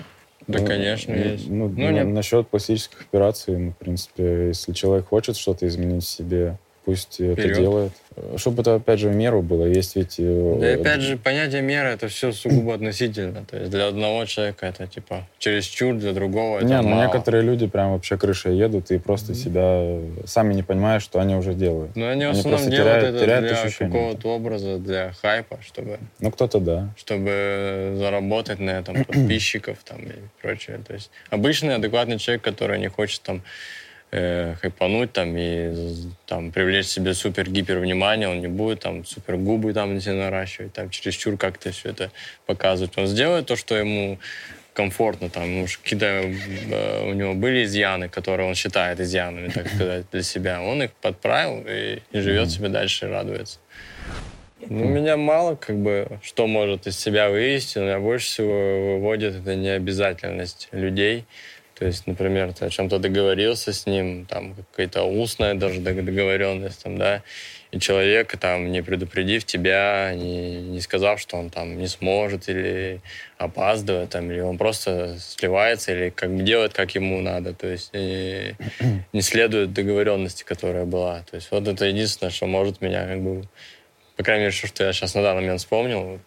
[0.48, 1.50] Да, ну, конечно, ну, есть.
[1.50, 6.08] Ну, ну, на, насчет пластических операций, ну, в принципе, если человек хочет что-то изменить в
[6.08, 7.40] себе, пусть Вперед.
[7.40, 7.92] это делает.
[8.38, 9.66] Чтобы это, опять же, в меру было.
[9.66, 10.16] Есть ведь...
[10.20, 13.44] Э, да, опять же, понятие меры, это все сугубо относительно.
[13.44, 17.44] То есть для одного человека это, типа, через чур, для другого это Не, ну, некоторые
[17.44, 19.36] люди прям вообще крышей едут и просто mm-hmm.
[19.36, 21.96] себя сами не понимают, что они уже делают.
[21.96, 26.00] Ну, они, они в основном делают теряют, это теряют для какого-то образа, для хайпа, чтобы...
[26.20, 26.94] Ну, кто-то да.
[26.96, 30.80] Чтобы заработать на этом подписчиков там и прочее.
[30.88, 33.42] То есть обычный адекватный человек, который не хочет там
[34.12, 35.74] э, хайпануть там и
[36.26, 40.90] там привлечь себе супер-гипер внимание, он не будет там супер губы там не наращивать, там
[40.90, 42.12] чересчур как-то все это
[42.46, 42.98] показывать.
[42.98, 44.20] Он сделает то, что ему
[44.74, 50.06] комфортно, там, может, какие-то э, у него были изъяны, которые он считает изъянами, так сказать,
[50.12, 50.62] для себя.
[50.62, 53.60] Он их подправил и, и живет себе дальше и радуется.
[54.68, 59.36] Ну, меня мало, как бы, что может из себя вывести, но меня больше всего выводит
[59.36, 61.26] это необязательность людей.
[61.78, 66.98] То есть, например, ты о чем-то договорился с ним, там какая-то устная даже договоренность, там,
[66.98, 67.22] да,
[67.72, 73.02] и человек, там, не предупредив тебя, не, не сказав, что он там не сможет или
[73.38, 77.94] опаздывает, там, или он просто сливается, или как бы делает, как ему надо, то есть
[77.94, 78.56] не,
[79.12, 81.24] не следует договоренности, которая была.
[81.30, 83.44] То есть вот это единственное, что может меня как бы,
[84.16, 86.22] по крайней мере, что я сейчас на данный момент вспомнил,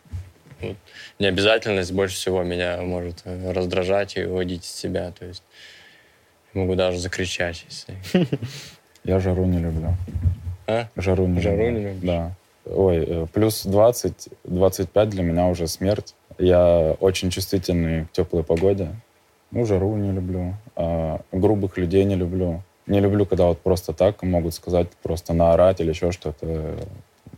[0.61, 0.77] вот,
[1.19, 5.13] необязательность больше всего меня может раздражать и выводить из себя.
[5.19, 5.43] То есть
[6.53, 7.97] могу даже закричать, если...
[9.05, 9.95] Я жару не люблю.
[10.67, 10.89] А?
[10.97, 11.71] Жару не Жару люблю.
[11.71, 12.03] не любишь?
[12.03, 12.33] Да.
[12.67, 16.15] Ой, э, плюс 20, 25 для меня уже смерть.
[16.39, 18.91] Я очень чувствительный к теплой погоде.
[19.51, 20.55] Ну, жару не люблю.
[20.77, 22.63] а грубых людей не люблю.
[22.87, 26.77] Не люблю, когда вот просто так могут сказать, просто наорать или еще что-то.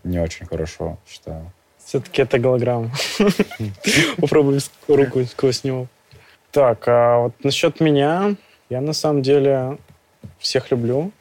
[0.02, 1.52] Не очень хорошо, считаю.
[1.84, 2.90] Все-таки это голограмма.
[4.18, 5.86] Попробуй ск- руку сквозь него.
[6.52, 8.34] Так, а вот насчет меня,
[8.68, 9.78] я на самом деле
[10.38, 11.12] всех люблю.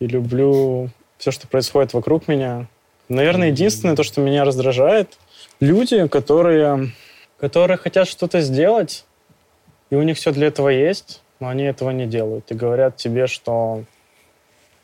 [0.00, 2.66] И люблю все, что происходит вокруг меня.
[3.08, 5.18] Наверное, единственное, то, что меня раздражает,
[5.60, 6.92] люди, которые,
[7.38, 9.04] которые хотят что-то сделать,
[9.90, 12.50] и у них все для этого есть, но они этого не делают.
[12.50, 13.84] И говорят тебе, что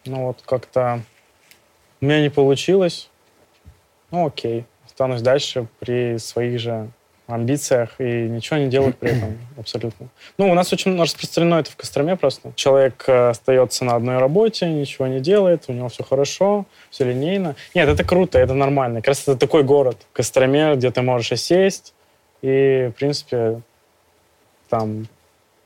[0.05, 1.03] ну вот как-то
[2.01, 3.10] у меня не получилось,
[4.11, 6.89] ну окей, останусь дальше при своих же
[7.33, 10.09] амбициях и ничего не делать при этом абсолютно.
[10.39, 12.53] Ну, у нас очень распространено это в Костроме просто.
[12.57, 17.57] Человек э, остается на одной работе, ничего не делает, у него все хорошо, все линейно.
[17.75, 19.01] Нет, это круто, это нормально.
[19.01, 21.95] Как раз это такой город в Костроме, где ты можешь осесть,
[22.43, 23.61] и, в принципе,
[24.69, 25.07] там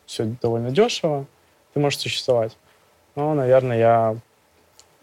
[0.07, 1.27] все довольно дешево,
[1.73, 2.57] ты можешь существовать.
[3.17, 4.17] Но, наверное, я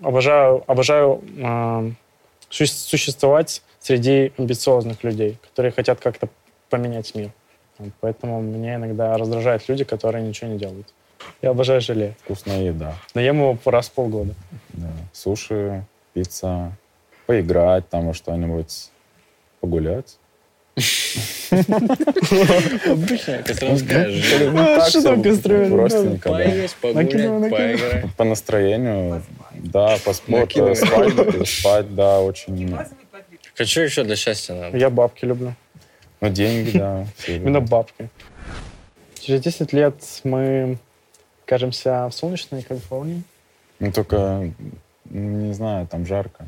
[0.02, 1.92] обожаю, обожаю э,
[2.52, 6.30] существовать среди амбициозных людей, которые хотят как-то
[6.70, 7.32] поменять мир.
[8.00, 10.94] Поэтому меня иногда раздражают люди, которые ничего не делают.
[11.42, 12.16] Я обожаю желе.
[12.24, 12.96] Вкусная еда.
[13.14, 14.34] Но ем его раз в полгода.
[14.74, 14.90] Да.
[15.14, 16.78] Суши, пицца,
[17.26, 18.90] поиграть там во что-нибудь,
[19.60, 20.18] погулять.
[22.86, 24.24] Обычная костромская жизнь.
[24.88, 25.68] Что там Костроме?
[25.68, 26.30] Родственника.
[26.30, 27.12] Поесть, погулять,
[27.52, 28.16] поиграть.
[28.16, 29.22] По настроению,
[29.54, 32.74] да, по спорту, спать, спать, да, очень.
[32.74, 34.78] А что еще для счастья надо?
[34.78, 35.54] Я бабки люблю.
[36.22, 37.06] Ну, деньги, да.
[37.28, 38.10] Именно бабки.
[39.20, 40.78] Через 10 лет мы
[41.46, 43.24] окажемся в солнечной Калифорнии.
[43.80, 44.52] Ну, только,
[45.10, 46.46] ну, не знаю, там жарко.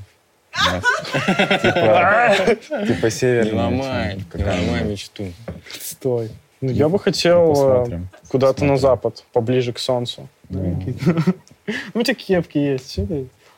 [0.53, 2.35] Типа,
[2.87, 4.15] типа Не северная.
[4.33, 5.31] не ломай мечту.
[5.79, 6.29] Стой.
[6.61, 8.09] Ну, я бы хотел э, Посмотрим.
[8.29, 10.29] куда-то на запад, поближе к солнцу.
[10.49, 12.99] Ну, Ну, у тебя кепки есть.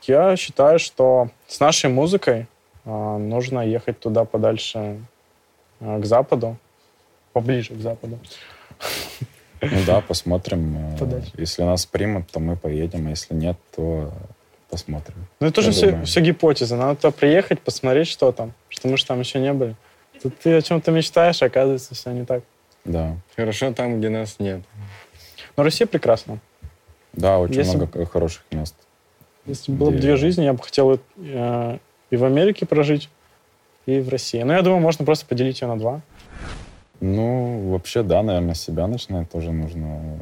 [0.03, 2.47] Я считаю, что с нашей музыкой
[2.85, 4.99] а, нужно ехать туда подальше,
[5.81, 6.57] а, к западу,
[7.33, 8.17] поближе к западу.
[9.61, 10.75] Ну да, посмотрим.
[10.77, 11.31] Э, Подальше.
[11.37, 14.11] Если нас примут, то мы поедем, а если нет, то
[14.75, 15.27] посмотрим.
[15.39, 16.75] Ну, это Я же все, все гипотеза.
[16.75, 18.53] Надо туда приехать, посмотреть, что там.
[18.67, 19.75] Что мы же там еще не были.
[20.21, 22.43] Тут ты о чем-то мечтаешь, а оказывается, все не так.
[22.83, 23.15] Да.
[23.35, 24.61] Хорошо там, где нас нет.
[25.55, 26.39] Но Россия прекрасна.
[27.13, 28.75] Да, очень Если- много хороших мест.
[29.45, 31.77] Если было бы две жизни, я бы хотел э,
[32.09, 33.09] и в Америке прожить,
[33.85, 34.41] и в России.
[34.41, 36.01] Но я думаю, можно просто поделить ее на два.
[36.99, 40.19] Ну, вообще, да, наверное, с себя начинать тоже нужно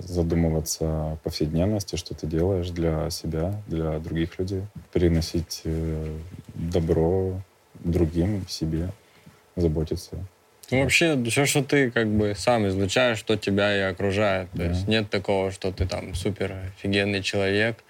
[0.00, 4.62] задумываться о повседневности, что ты делаешь для себя, для других людей.
[4.92, 6.18] Переносить э,
[6.54, 7.40] добро
[7.74, 8.90] другим, себе,
[9.56, 10.16] заботиться.
[10.70, 14.50] Ну, вообще, все, что ты как бы сам излучаешь, что тебя и окружает.
[14.52, 14.64] То Да.
[14.66, 17.84] есть нет такого, что ты там супер офигенный человек,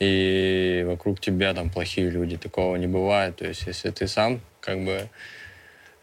[0.00, 2.36] и вокруг тебя там плохие люди.
[2.36, 3.36] Такого не бывает.
[3.36, 5.08] То есть если ты сам как бы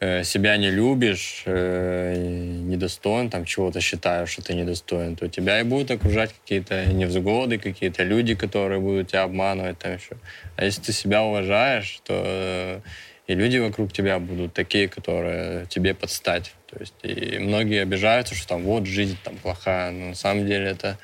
[0.01, 5.91] себя не любишь, э, недостоин, там чего-то считаешь, что ты недостоин, то тебя и будут
[5.91, 10.17] окружать какие-то невзгоды, какие-то люди, которые будут тебя обманывать там еще.
[10.57, 12.79] А если ты себя уважаешь, то э,
[13.27, 16.53] и люди вокруг тебя будут такие, которые тебе подстать.
[16.65, 20.65] То есть и многие обижаются, что там вот жизнь там плохая, но на самом деле
[20.65, 20.97] это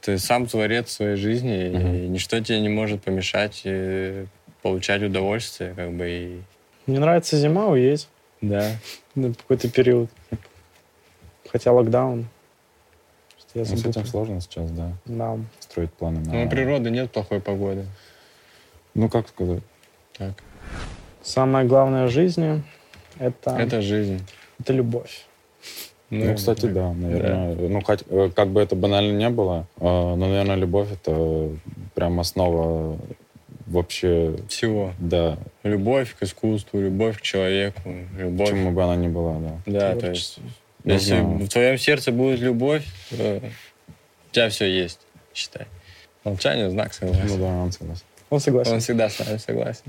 [0.00, 4.26] ты сам творец своей жизни, и ничто тебе не может помешать э,
[4.62, 6.55] получать удовольствие, как бы и
[6.86, 8.08] Мне нравится зима, уедь
[8.40, 8.70] да.
[9.14, 10.10] на какой-то период.
[11.50, 12.26] Хотя локдаун.
[13.54, 15.38] Я Ну, с этим сложно сейчас, да, Да.
[15.60, 16.32] строить планы на...
[16.32, 17.86] Но у природы нет плохой погоды.
[18.94, 19.62] Ну, как сказать?
[20.18, 20.34] Так.
[21.22, 22.62] Самое главное в жизни
[23.18, 23.62] это, это...
[23.62, 24.22] Это жизнь.
[24.68, 25.26] любовь.
[26.10, 27.68] Ну, кстати, да, наверное.
[27.68, 31.50] Ну, хоть, э, как бы это банально не было, э, но, наверное, любовь— это
[31.94, 32.96] прям основа
[33.66, 34.36] вообще...
[34.48, 34.92] Всего.
[34.98, 38.48] Да, Любовь к искусству, любовь к человеку, любовь.
[38.50, 39.60] чему бы она ни была, да.
[39.66, 40.38] Да, то есть,
[40.84, 43.42] если в твоем сердце будет любовь, то
[44.28, 45.00] у тебя все есть,
[45.34, 45.66] считай.
[46.24, 47.38] Молчание— знак Ну согласия.
[47.38, 48.02] да, он согласен.
[48.30, 48.72] Он согласен.
[48.72, 49.84] Он всегда с нами согласен.